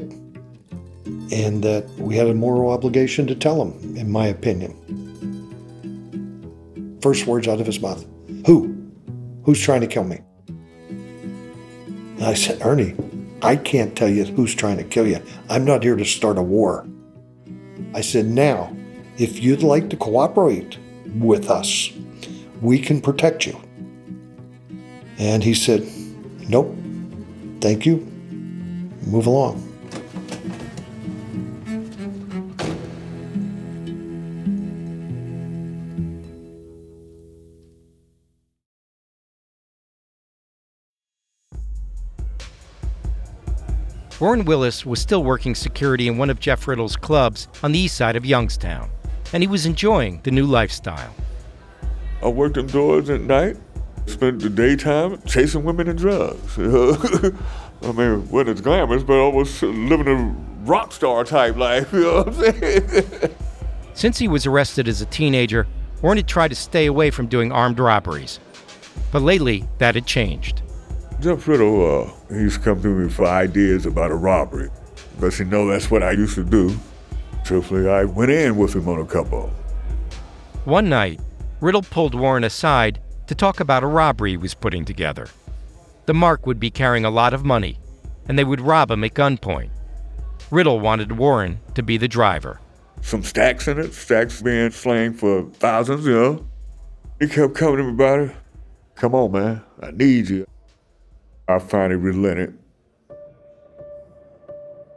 and 1.32 1.62
that 1.64 1.88
we 1.98 2.14
had 2.14 2.28
a 2.28 2.34
moral 2.34 2.70
obligation 2.70 3.26
to 3.26 3.34
tell 3.34 3.60
him, 3.60 3.96
in 3.96 4.10
my 4.10 4.26
opinion. 4.26 4.74
First 7.02 7.26
words 7.26 7.48
out 7.48 7.60
of 7.60 7.66
his 7.66 7.80
mouth 7.80 8.06
Who? 8.46 8.74
Who's 9.44 9.60
trying 9.60 9.80
to 9.80 9.86
kill 9.88 10.04
me? 10.04 10.20
And 10.48 12.24
I 12.24 12.34
said, 12.34 12.64
Ernie, 12.64 12.94
I 13.42 13.56
can't 13.56 13.96
tell 13.96 14.08
you 14.08 14.24
who's 14.24 14.54
trying 14.54 14.76
to 14.76 14.84
kill 14.84 15.06
you. 15.06 15.20
I'm 15.50 15.64
not 15.64 15.82
here 15.82 15.96
to 15.96 16.04
start 16.04 16.38
a 16.38 16.42
war. 16.42 16.86
I 17.94 18.02
said, 18.02 18.26
now, 18.26 18.75
if 19.18 19.42
you'd 19.42 19.62
like 19.62 19.90
to 19.90 19.96
cooperate 19.96 20.78
with 21.18 21.50
us, 21.50 21.90
we 22.60 22.78
can 22.78 23.00
protect 23.00 23.46
you. 23.46 23.58
And 25.18 25.42
he 25.42 25.54
said, 25.54 25.86
Nope, 26.48 26.76
thank 27.60 27.86
you. 27.86 27.96
Move 29.06 29.26
along. 29.26 29.66
Warren 44.18 44.46
Willis 44.46 44.86
was 44.86 44.98
still 44.98 45.22
working 45.22 45.54
security 45.54 46.08
in 46.08 46.16
one 46.16 46.30
of 46.30 46.40
Jeff 46.40 46.66
Riddle's 46.66 46.96
clubs 46.96 47.48
on 47.62 47.72
the 47.72 47.78
east 47.78 47.98
side 47.98 48.16
of 48.16 48.24
Youngstown, 48.24 48.90
and 49.32 49.42
he 49.42 49.46
was 49.46 49.66
enjoying 49.66 50.20
the 50.22 50.30
new 50.30 50.46
lifestyle. 50.46 51.14
I 52.22 52.28
worked 52.28 52.56
indoors 52.56 53.10
at 53.10 53.20
night, 53.20 53.56
spent 54.06 54.40
the 54.40 54.50
daytime 54.50 55.20
chasing 55.26 55.64
women 55.64 55.88
and 55.88 55.98
drugs. 55.98 56.58
I 56.58 57.92
mean, 57.92 58.28
when 58.30 58.48
it's 58.48 58.60
glamorous, 58.60 59.02
but 59.02 59.24
I 59.24 59.28
was 59.28 59.62
living 59.62 60.08
a 60.08 60.68
rock 60.68 60.92
star 60.92 61.24
type 61.24 61.56
life, 61.56 61.92
you 61.92 62.00
know 62.00 62.22
what 62.22 62.28
I'm 62.28 62.60
saying? 62.60 63.34
Since 63.94 64.18
he 64.18 64.28
was 64.28 64.46
arrested 64.46 64.88
as 64.88 65.00
a 65.00 65.06
teenager, 65.06 65.66
Warren 66.02 66.18
had 66.18 66.28
tried 66.28 66.48
to 66.48 66.54
stay 66.54 66.86
away 66.86 67.10
from 67.10 67.26
doing 67.26 67.52
armed 67.52 67.78
robberies. 67.78 68.40
But 69.12 69.22
lately, 69.22 69.68
that 69.78 69.94
had 69.94 70.06
changed. 70.06 70.62
Jeff 71.20 71.48
Riddle, 71.48 72.02
uh, 72.02 72.34
he 72.34 72.40
used 72.40 72.56
to 72.56 72.62
come 72.62 72.82
to 72.82 72.88
me 72.88 73.08
for 73.10 73.26
ideas 73.26 73.86
about 73.86 74.10
a 74.10 74.14
robbery. 74.14 74.70
Because 75.14 75.38
he 75.38 75.44
know 75.44 75.66
that's 75.66 75.90
what 75.90 76.02
I 76.02 76.10
used 76.10 76.34
to 76.34 76.44
do. 76.44 76.78
Truthfully, 77.46 77.88
I 77.88 78.02
went 78.02 78.32
in 78.32 78.56
with 78.56 78.74
him 78.74 78.88
on 78.88 78.98
a 78.98 79.06
couple. 79.06 79.52
One 80.64 80.88
night, 80.88 81.20
Riddle 81.60 81.82
pulled 81.82 82.12
Warren 82.12 82.42
aside 82.42 83.00
to 83.28 83.36
talk 83.36 83.60
about 83.60 83.84
a 83.84 83.86
robbery 83.86 84.32
he 84.32 84.36
was 84.36 84.52
putting 84.52 84.84
together. 84.84 85.28
The 86.06 86.14
Mark 86.14 86.44
would 86.44 86.58
be 86.58 86.72
carrying 86.72 87.04
a 87.04 87.10
lot 87.10 87.32
of 87.32 87.44
money, 87.44 87.78
and 88.28 88.36
they 88.36 88.42
would 88.42 88.60
rob 88.60 88.90
him 88.90 89.04
at 89.04 89.14
gunpoint. 89.14 89.70
Riddle 90.50 90.80
wanted 90.80 91.12
Warren 91.12 91.60
to 91.76 91.84
be 91.84 91.96
the 91.96 92.08
driver. 92.08 92.58
Some 93.00 93.22
stacks 93.22 93.68
in 93.68 93.78
it, 93.78 93.94
stacks 93.94 94.42
being 94.42 94.72
slang 94.72 95.12
for 95.12 95.44
thousands, 95.52 96.04
you 96.04 96.14
know. 96.14 96.46
He 97.20 97.28
kept 97.28 97.54
coming 97.54 97.76
to 97.76 97.84
me 97.84 97.90
about 97.90 98.18
it. 98.18 98.36
Come 98.96 99.14
on, 99.14 99.30
man, 99.30 99.62
I 99.80 99.92
need 99.92 100.30
you. 100.30 100.48
I 101.46 101.60
finally 101.60 101.94
relented. 101.94 102.58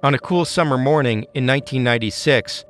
On 0.01 0.13
a 0.13 0.19
cool 0.19 0.45
summer 0.45 0.77
morning 0.77 1.25
in 1.33 1.45
1996, 1.45 2.63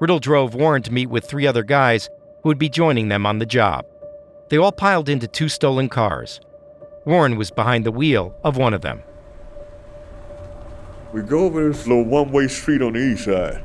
Riddle 0.00 0.18
drove 0.18 0.56
Warren 0.56 0.82
to 0.82 0.92
meet 0.92 1.06
with 1.06 1.24
three 1.24 1.46
other 1.46 1.62
guys 1.62 2.10
who 2.42 2.48
would 2.48 2.58
be 2.58 2.68
joining 2.68 3.06
them 3.06 3.24
on 3.24 3.38
the 3.38 3.46
job. 3.46 3.86
They 4.48 4.56
all 4.56 4.72
piled 4.72 5.08
into 5.08 5.28
two 5.28 5.48
stolen 5.48 5.88
cars. 5.88 6.40
Warren 7.04 7.36
was 7.36 7.52
behind 7.52 7.86
the 7.86 7.92
wheel 7.92 8.34
of 8.42 8.56
one 8.56 8.74
of 8.74 8.80
them. 8.80 9.04
We 11.12 11.22
go 11.22 11.44
over 11.44 11.68
this 11.68 11.86
little 11.86 12.04
one 12.04 12.32
way 12.32 12.48
street 12.48 12.82
on 12.82 12.94
the 12.94 12.98
east 12.98 13.26
side. 13.26 13.62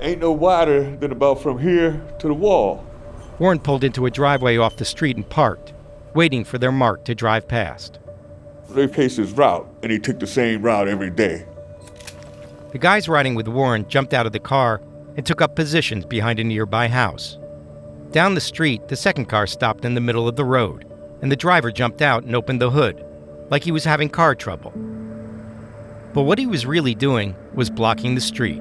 Ain't 0.00 0.20
no 0.20 0.32
wider 0.32 0.96
than 0.96 1.12
about 1.12 1.40
from 1.40 1.60
here 1.60 2.04
to 2.18 2.26
the 2.26 2.34
wall. 2.34 2.84
Warren 3.38 3.60
pulled 3.60 3.84
into 3.84 4.04
a 4.04 4.10
driveway 4.10 4.56
off 4.56 4.78
the 4.78 4.84
street 4.84 5.14
and 5.14 5.28
parked, 5.30 5.74
waiting 6.12 6.42
for 6.42 6.58
their 6.58 6.72
mark 6.72 7.04
to 7.04 7.14
drive 7.14 7.46
past. 7.46 8.00
They 8.70 8.88
paced 8.88 9.18
his 9.18 9.30
route, 9.30 9.68
and 9.84 9.92
he 9.92 10.00
took 10.00 10.18
the 10.18 10.26
same 10.26 10.62
route 10.62 10.88
every 10.88 11.10
day. 11.10 11.46
The 12.76 12.80
guys 12.80 13.08
riding 13.08 13.34
with 13.34 13.48
Warren 13.48 13.88
jumped 13.88 14.12
out 14.12 14.26
of 14.26 14.32
the 14.32 14.38
car 14.38 14.82
and 15.16 15.24
took 15.24 15.40
up 15.40 15.56
positions 15.56 16.04
behind 16.04 16.38
a 16.38 16.44
nearby 16.44 16.88
house. 16.88 17.38
Down 18.10 18.34
the 18.34 18.40
street, 18.42 18.88
the 18.88 18.96
second 18.96 19.30
car 19.30 19.46
stopped 19.46 19.86
in 19.86 19.94
the 19.94 20.00
middle 20.02 20.28
of 20.28 20.36
the 20.36 20.44
road, 20.44 20.84
and 21.22 21.32
the 21.32 21.36
driver 21.36 21.72
jumped 21.72 22.02
out 22.02 22.24
and 22.24 22.36
opened 22.36 22.60
the 22.60 22.70
hood, 22.70 23.02
like 23.48 23.64
he 23.64 23.72
was 23.72 23.86
having 23.86 24.10
car 24.10 24.34
trouble. 24.34 24.72
But 26.12 26.24
what 26.24 26.38
he 26.38 26.46
was 26.46 26.66
really 26.66 26.94
doing 26.94 27.34
was 27.54 27.70
blocking 27.70 28.14
the 28.14 28.20
street. 28.20 28.60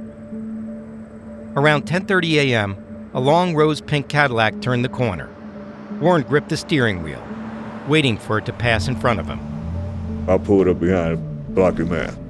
Around 1.58 1.86
10:30 1.86 2.36
a.m., 2.36 3.10
a 3.13 3.19
long 3.19 3.54
rose 3.54 3.82
pink 3.82 4.08
Cadillac 4.08 4.62
turned 4.62 4.86
the 4.86 4.95
corner. 5.04 5.28
Warren 5.99 6.23
gripped 6.23 6.47
the 6.47 6.56
steering 6.56 7.04
wheel, 7.04 7.21
waiting 7.89 8.17
for 8.17 8.38
it 8.38 8.45
to 8.45 8.54
pass 8.54 8.88
in 8.88 8.95
front 8.95 9.19
of 9.19 9.28
him. 9.28 9.41
I 10.30 10.38
pulled 10.38 10.69
up 10.69 10.80
behind 10.80 11.54
blocked 11.54 11.80
him 11.82 11.91
out. 11.91 12.24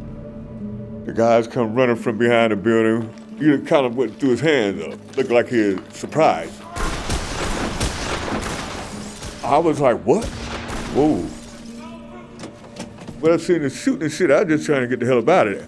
The 1.05 1.13
guys 1.13 1.47
come 1.47 1.75
running 1.75 1.97
from 1.97 2.17
behind 2.17 2.51
the 2.51 2.55
building. 2.55 3.13
He 3.37 3.55
kind 3.59 3.85
of 3.85 3.95
went 3.95 4.19
through 4.19 4.31
his 4.31 4.41
hands 4.41 4.81
up, 4.81 5.17
looked 5.17 5.29
like 5.29 5.47
he 5.47 5.75
was 5.75 5.79
surprised. 5.91 6.59
I 9.43 9.59
was 9.59 9.79
like, 9.79 9.99
what? 9.99 10.25
Whoa. 10.95 11.17
When 13.19 13.33
I 13.33 13.37
seen 13.37 13.61
the 13.61 13.69
shooting 13.69 14.01
and 14.01 14.11
shit, 14.11 14.31
I 14.31 14.43
was 14.43 14.55
just 14.55 14.65
trying 14.65 14.81
to 14.81 14.87
get 14.87 14.99
the 14.99 15.05
hell 15.05 15.19
up 15.19 15.29
out 15.29 15.47
of 15.47 15.59
there. 15.59 15.67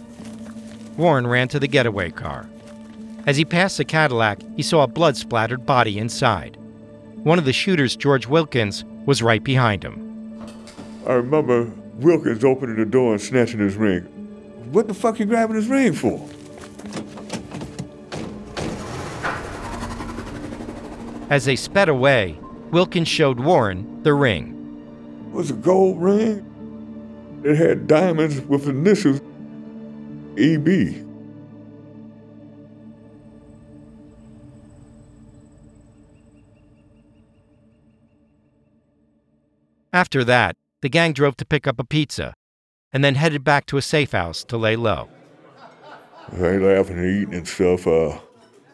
Warren 0.97 1.27
ran 1.27 1.47
to 1.49 1.59
the 1.59 1.67
getaway 1.67 2.09
car. 2.09 2.49
As 3.27 3.37
he 3.37 3.45
passed 3.45 3.77
the 3.77 3.85
Cadillac, 3.85 4.39
he 4.55 4.63
saw 4.63 4.81
a 4.81 4.87
blood 4.87 5.17
splattered 5.17 5.67
body 5.67 5.99
inside. 5.99 6.57
One 7.17 7.37
of 7.37 7.45
the 7.45 7.53
shooters, 7.53 7.95
George 7.95 8.25
Wilkins, 8.25 8.85
was 9.05 9.21
right 9.21 9.43
behind 9.43 9.83
him. 9.83 10.03
I 11.05 11.13
remember 11.13 11.71
Wilkins 11.95 12.43
opening 12.43 12.77
the 12.77 12.85
door 12.85 13.11
and 13.11 13.21
snatching 13.21 13.59
his 13.59 13.75
ring. 13.75 14.07
What 14.71 14.89
the 14.89 14.93
fuck 14.93 15.17
you 15.19 15.25
grabbing 15.25 15.55
this 15.55 15.67
ring 15.67 15.93
for? 15.93 16.29
As 21.29 21.45
they 21.45 21.55
sped 21.55 21.87
away, 21.87 22.37
Wilkins 22.71 23.07
showed 23.07 23.39
Warren 23.39 24.03
the 24.03 24.13
ring. 24.13 24.53
It 25.27 25.33
was 25.33 25.51
a 25.51 25.53
gold 25.53 26.01
ring. 26.01 26.43
It 27.45 27.55
had 27.55 27.87
diamonds 27.87 28.41
with 28.41 28.67
initials 28.67 29.21
EB. 30.37 31.05
After 39.93 40.23
that, 40.25 40.55
the 40.81 40.89
gang 40.89 41.13
drove 41.13 41.37
to 41.37 41.45
pick 41.45 41.65
up 41.65 41.79
a 41.79 41.83
pizza 41.83 42.33
and 42.93 43.03
then 43.03 43.15
headed 43.15 43.43
back 43.43 43.65
to 43.67 43.77
a 43.77 43.81
safe 43.81 44.11
house 44.11 44.43
to 44.45 44.57
lay 44.57 44.75
low. 44.75 45.09
They 46.33 46.59
laughing 46.59 46.97
and 46.97 47.21
eating 47.21 47.35
and 47.35 47.47
stuff. 47.47 47.87
Uh, 47.87 48.19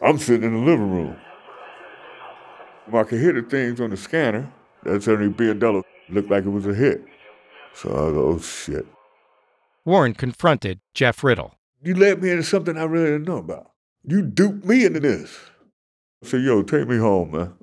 I'm 0.02 0.18
sitting 0.18 0.44
in 0.44 0.54
the 0.54 0.70
living 0.70 0.90
room. 0.90 1.16
I 2.92 3.02
could 3.04 3.20
hear 3.20 3.32
the 3.32 3.42
things 3.42 3.80
on 3.80 3.90
the 3.90 3.96
scanner. 3.96 4.52
That's 4.82 5.08
only 5.08 5.28
Biondillo. 5.28 5.82
Looked 6.10 6.30
like 6.30 6.44
it 6.44 6.50
was 6.50 6.66
a 6.66 6.74
hit. 6.74 7.04
So 7.74 7.90
I 7.90 8.12
go, 8.12 8.28
oh 8.28 8.38
shit. 8.38 8.86
Warren 9.84 10.14
confronted 10.14 10.80
Jeff 10.92 11.24
Riddle. 11.24 11.54
You 11.82 11.94
led 11.94 12.22
me 12.22 12.30
into 12.30 12.42
something 12.42 12.76
I 12.76 12.84
really 12.84 13.12
didn't 13.12 13.26
know 13.26 13.38
about. 13.38 13.70
You 14.02 14.22
duped 14.22 14.64
me 14.64 14.84
into 14.84 15.00
this. 15.00 15.38
I 16.22 16.28
said, 16.28 16.42
yo, 16.42 16.62
take 16.62 16.88
me 16.88 16.98
home, 16.98 17.32
man. 17.32 17.54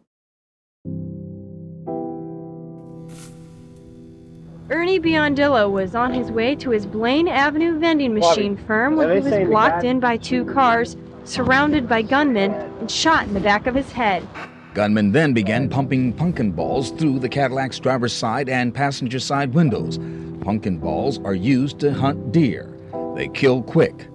Ernie 4.71 5.01
Biondillo 5.01 5.69
was 5.69 5.95
on 5.95 6.13
his 6.13 6.31
way 6.31 6.55
to 6.55 6.69
his 6.69 6.86
Blaine 6.86 7.27
Avenue 7.27 7.77
vending 7.77 8.13
machine 8.13 8.55
firm 8.55 8.95
when 8.95 9.12
he 9.12 9.19
was 9.19 9.47
blocked 9.47 9.84
in 9.84 9.99
by 9.99 10.15
two 10.15 10.45
cars 10.45 10.95
surrounded 11.23 11.88
by 11.88 12.01
gunmen, 12.01 12.51
and 12.51 12.89
shot 12.89 13.27
in 13.27 13.34
the 13.34 13.39
back 13.39 13.67
of 13.67 13.75
his 13.75 13.91
head. 13.91 14.27
Gunmen 14.73 15.12
then 15.12 15.34
began 15.34 15.69
pumping 15.69 16.13
pumpkin 16.13 16.51
balls 16.51 16.91
through 16.91 17.19
the 17.19 17.29
Cadillac's 17.29 17.79
driver's 17.79 18.13
side 18.13 18.49
and 18.49 18.73
passenger 18.73 19.19
side 19.19 19.53
windows. 19.53 19.97
Pumpkin 20.41 20.77
balls 20.77 21.19
are 21.19 21.36
used 21.36 21.79
to 21.79 21.93
hunt 21.93 22.31
deer. 22.31 22.73
They 23.15 23.27
kill 23.27 23.62
quick. 23.62 24.07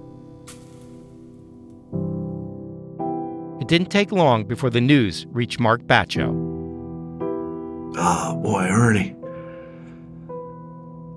It 3.60 3.68
didn't 3.68 3.90
take 3.90 4.12
long 4.12 4.44
before 4.44 4.70
the 4.70 4.80
news 4.80 5.26
reached 5.30 5.60
Mark 5.60 5.82
Batcho. 5.82 6.30
Oh, 7.98 7.98
ah, 7.98 8.34
boy, 8.34 8.64
Ernie. 8.64 9.15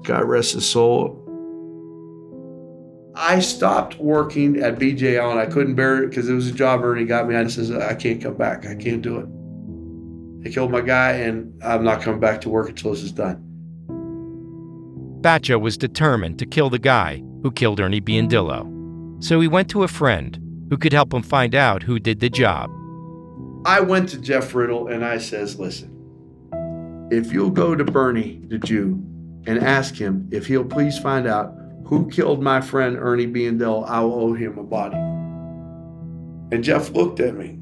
God 0.03 0.23
rest 0.23 0.53
his 0.53 0.65
soul. 0.65 1.25
I 3.15 3.39
stopped 3.39 3.99
working 3.99 4.61
at 4.61 4.79
BJ 4.79 5.19
Allen. 5.19 5.37
I 5.37 5.45
couldn't 5.45 5.75
bear 5.75 6.03
it 6.03 6.09
because 6.09 6.29
it 6.29 6.33
was 6.33 6.47
a 6.47 6.53
job 6.53 6.83
Ernie 6.83 7.05
got 7.05 7.27
me. 7.27 7.35
I 7.35 7.45
says, 7.47 7.69
I 7.69 7.93
can't 7.93 8.21
come 8.21 8.35
back. 8.35 8.65
I 8.65 8.75
can't 8.75 9.01
do 9.01 9.17
it. 9.17 10.43
They 10.43 10.51
killed 10.51 10.71
my 10.71 10.81
guy, 10.81 11.11
and 11.11 11.61
I'm 11.61 11.83
not 11.83 12.01
coming 12.01 12.21
back 12.21 12.39
to 12.41 12.49
work 12.49 12.69
until 12.69 12.91
this 12.91 13.03
is 13.03 13.11
done. 13.11 13.43
Batcho 15.21 15.59
was 15.59 15.77
determined 15.77 16.39
to 16.39 16.45
kill 16.45 16.69
the 16.69 16.79
guy 16.79 17.21
who 17.43 17.51
killed 17.51 17.81
Ernie 17.81 17.99
Biondillo. 17.99 19.21
So 19.21 19.41
he 19.41 19.49
went 19.49 19.69
to 19.71 19.83
a 19.83 19.89
friend 19.89 20.39
who 20.69 20.77
could 20.77 20.93
help 20.93 21.13
him 21.13 21.23
find 21.23 21.53
out 21.55 21.83
who 21.83 21.99
did 21.99 22.21
the 22.21 22.29
job. 22.29 22.69
I 23.65 23.81
went 23.81 24.07
to 24.09 24.21
Jeff 24.21 24.55
Riddle 24.55 24.87
and 24.87 25.03
I 25.03 25.17
says, 25.17 25.59
listen, 25.59 25.93
if 27.11 27.33
you'll 27.33 27.49
go 27.49 27.75
to 27.75 27.83
Bernie, 27.83 28.41
the 28.47 28.59
Jew, 28.59 29.03
and 29.45 29.59
ask 29.59 29.95
him 29.95 30.27
if 30.31 30.47
he'll 30.47 30.65
please 30.65 30.97
find 30.99 31.27
out 31.27 31.55
who 31.85 32.09
killed 32.09 32.41
my 32.41 32.61
friend 32.61 32.97
Ernie 32.97 33.27
Biondell, 33.27 33.87
I 33.87 34.01
will 34.01 34.13
owe 34.13 34.33
him 34.33 34.57
a 34.57 34.63
body. 34.63 34.97
And 36.51 36.63
Jeff 36.63 36.91
looked 36.91 37.19
at 37.19 37.35
me, 37.35 37.57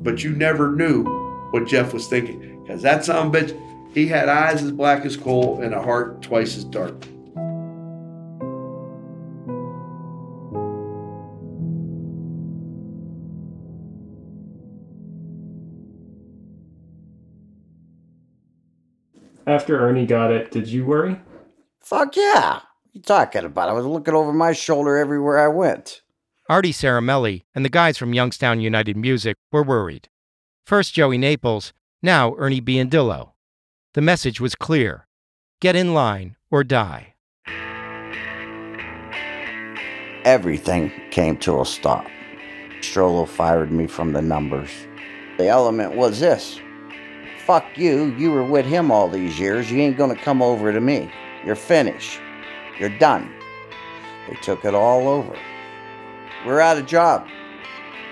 but 0.00 0.22
you 0.22 0.30
never 0.30 0.72
knew 0.72 1.04
what 1.50 1.66
Jeff 1.66 1.92
was 1.92 2.06
thinking, 2.06 2.62
because 2.62 2.82
that 2.82 3.04
son 3.04 3.32
bitch, 3.32 3.58
he 3.94 4.06
had 4.06 4.28
eyes 4.28 4.62
as 4.62 4.70
black 4.70 5.04
as 5.04 5.16
coal 5.16 5.62
and 5.62 5.74
a 5.74 5.82
heart 5.82 6.22
twice 6.22 6.56
as 6.56 6.64
dark. 6.64 6.94
After 19.50 19.80
Ernie 19.80 20.06
got 20.06 20.30
it, 20.30 20.52
did 20.52 20.68
you 20.68 20.84
worry? 20.84 21.20
Fuck 21.80 22.16
yeah. 22.16 22.52
What 22.52 22.62
you 22.92 23.02
talking 23.02 23.44
about? 23.44 23.68
I 23.68 23.72
was 23.72 23.84
looking 23.84 24.14
over 24.14 24.32
my 24.32 24.52
shoulder 24.52 24.96
everywhere 24.96 25.40
I 25.40 25.48
went. 25.48 26.02
Artie 26.48 26.72
Saramelli 26.72 27.42
and 27.52 27.64
the 27.64 27.68
guys 27.68 27.98
from 27.98 28.14
Youngstown 28.14 28.60
United 28.60 28.96
Music 28.96 29.36
were 29.50 29.64
worried. 29.64 30.08
First 30.64 30.94
Joey 30.94 31.18
Naples, 31.18 31.72
now 32.00 32.36
Ernie 32.36 32.60
Biondillo. 32.60 33.32
The 33.94 34.00
message 34.00 34.40
was 34.40 34.54
clear 34.54 35.08
get 35.60 35.74
in 35.74 35.94
line 35.94 36.36
or 36.52 36.62
die. 36.62 37.14
Everything 40.24 40.92
came 41.10 41.36
to 41.38 41.60
a 41.60 41.66
stop. 41.66 42.06
Strollo 42.82 43.26
fired 43.26 43.72
me 43.72 43.88
from 43.88 44.12
the 44.12 44.22
numbers. 44.22 44.70
The 45.38 45.48
element 45.48 45.96
was 45.96 46.20
this 46.20 46.60
fuck 47.50 47.76
you, 47.76 48.14
you 48.16 48.30
were 48.30 48.44
with 48.44 48.64
him 48.64 48.92
all 48.92 49.08
these 49.08 49.36
years, 49.36 49.72
you 49.72 49.80
ain't 49.80 49.96
gonna 49.96 50.14
come 50.14 50.40
over 50.40 50.72
to 50.72 50.80
me. 50.80 51.10
You're 51.44 51.56
finished. 51.56 52.20
You're 52.78 52.96
done. 52.96 53.28
They 54.28 54.36
took 54.36 54.64
it 54.64 54.72
all 54.72 55.08
over. 55.08 55.36
We're 56.46 56.60
out 56.60 56.78
of 56.78 56.86
job. 56.86 57.26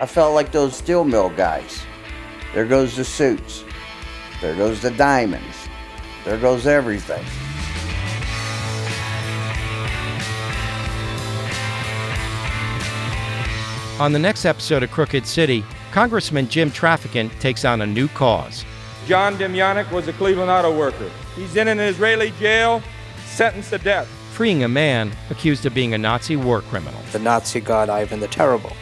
I 0.01 0.07
felt 0.07 0.35
like 0.35 0.51
those 0.51 0.77
steel 0.77 1.05
mill 1.05 1.31
guys. 1.31 1.85
There 2.53 2.67
goes 2.67 2.97
the 2.97 3.05
suits. 3.05 3.63
There 4.41 4.57
goes 4.57 4.83
the 4.83 4.91
diamonds. 4.91 5.69
There 6.25 6.37
goes 6.37 6.67
everything. 6.67 7.25
On 14.01 14.13
the 14.13 14.19
next 14.19 14.45
episode 14.45 14.83
of 14.83 14.91
Crooked 14.91 15.25
City, 15.29 15.65
Congressman 15.93 16.49
Jim 16.49 16.73
Traficant 16.73 17.31
takes 17.39 17.65
on 17.65 17.83
a 17.83 17.87
new 17.87 18.09
cause. 18.09 18.65
John 19.09 19.39
Demjanjuk 19.39 19.91
was 19.91 20.07
a 20.07 20.13
Cleveland 20.13 20.51
auto 20.51 20.71
worker. 20.71 21.11
He's 21.35 21.57
in 21.57 21.67
an 21.67 21.81
Israeli 21.81 22.31
jail, 22.33 22.83
sentenced 23.25 23.71
to 23.71 23.79
death. 23.79 24.07
Freeing 24.33 24.65
a 24.65 24.69
man 24.69 25.13
accused 25.31 25.65
of 25.65 25.73
being 25.73 25.95
a 25.95 25.99
Nazi 25.99 26.37
war 26.37 26.61
criminal. 26.61 27.01
The 27.13 27.19
Nazi 27.19 27.61
god 27.61 27.89
Ivan 27.89 28.21
the 28.21 28.29
Terrible, 28.29 28.77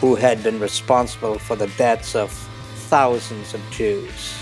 who 0.00 0.16
had 0.16 0.42
been 0.42 0.58
responsible 0.58 1.38
for 1.38 1.54
the 1.54 1.68
deaths 1.78 2.16
of 2.16 2.32
thousands 2.88 3.54
of 3.54 3.60
Jews. 3.70 4.34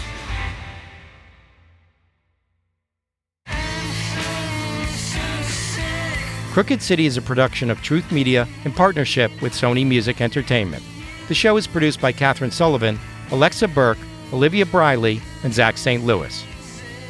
Crooked 6.54 6.80
City 6.80 7.04
is 7.04 7.18
a 7.18 7.22
production 7.22 7.70
of 7.70 7.82
Truth 7.82 8.10
Media 8.10 8.48
in 8.64 8.72
partnership 8.72 9.30
with 9.42 9.52
Sony 9.52 9.86
Music 9.86 10.22
Entertainment. 10.22 10.82
The 11.28 11.34
show 11.34 11.58
is 11.58 11.66
produced 11.66 12.00
by 12.00 12.12
Katherine 12.12 12.50
Sullivan, 12.50 12.98
Alexa 13.30 13.68
Burke, 13.68 13.98
Olivia 14.32 14.66
Briley, 14.66 15.20
and 15.44 15.54
Zach 15.54 15.78
St. 15.78 16.04
Louis. 16.04 16.44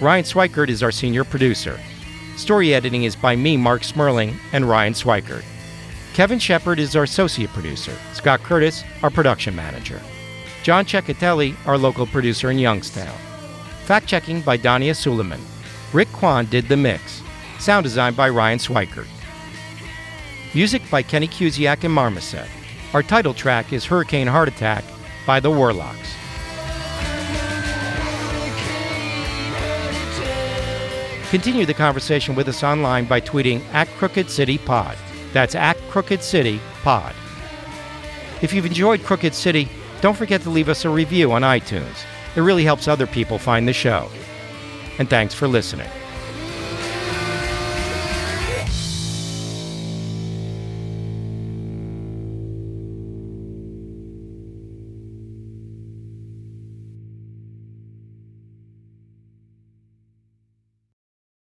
Ryan 0.01 0.25
Swikert 0.25 0.69
is 0.69 0.83
our 0.83 0.93
senior 0.93 1.25
producer. 1.25 1.81
Story 2.37 2.75
editing 2.75 3.05
is 3.05 3.17
by 3.17 3.35
me, 3.35 3.57
Marc 3.57 3.83
Smerling, 3.83 4.37
and 4.53 4.69
Ryan 4.69 4.93
Swikert. 4.93 5.45
Kevin 6.13 6.39
Shepard 6.39 6.79
is 6.79 6.95
our 6.95 7.05
associate 7.05 7.51
producer. 7.51 7.93
Scott 8.13 8.43
Curtis, 8.43 8.85
our 9.03 9.11
production 9.11 9.57
manager. 9.57 10.01
John 10.63 10.85
Ceccatelli, 10.85 11.55
our 11.67 11.79
local 11.79 12.07
producer 12.07 12.51
in 12.51 12.59
Youngstown. 12.59 13.17
Fact 13.85 14.07
checking 14.07 14.43
by 14.43 14.59
Dania 14.59 14.95
Suleiman. 14.95 15.41
Rick 15.93 16.13
Kwan 16.13 16.47
did 16.47 16.69
the 16.69 16.77
mix. 16.77 17.23
Sound 17.59 17.85
design 17.85 18.13
by 18.15 18.29
Ryan 18.29 18.59
Swikert. 18.59 19.07
Music 20.55 20.83
by 20.91 21.03
Kenny 21.03 21.29
Kusiak 21.29 21.85
and 21.85 21.95
Marmoset. 21.95 22.49
Our 22.93 23.03
title 23.03 23.33
track 23.33 23.73
is 23.73 23.85
Hurricane 23.85 24.27
Heart 24.27 24.49
Attack 24.49 24.85
by 25.27 25.41
the 25.41 25.51
Warlocks. 25.51 26.15
Continue 31.31 31.67
the 31.67 31.75
conversation 31.75 32.37
with 32.37 32.47
us 32.47 32.63
online 32.63 33.05
by 33.05 33.21
tweeting 33.21 33.61
at 33.73 33.89
Crooked 33.99 34.31
City 34.31 34.59
Pod. 34.59 34.97
That's 35.33 35.57
at 35.57 35.77
Crooked 35.89 36.23
City 36.23 36.61
Pod. 36.83 37.15
If 38.43 38.53
you've 38.53 38.65
enjoyed 38.65 39.03
Crooked 39.03 39.35
City, 39.35 39.69
don't 40.01 40.17
forget 40.17 40.43
to 40.43 40.51
leave 40.51 40.69
us 40.69 40.85
a 40.85 40.91
review 40.91 41.33
on 41.33 41.43
iTunes. 41.43 42.05
It 42.37 42.43
really 42.43 42.63
helps 42.63 42.87
other 42.87 43.09
people 43.09 43.39
find 43.39 43.67
the 43.67 43.73
show. 43.73 44.09
And 45.01 45.11
thanks 45.11 45.35
for 45.35 45.49
listening. 45.49 45.91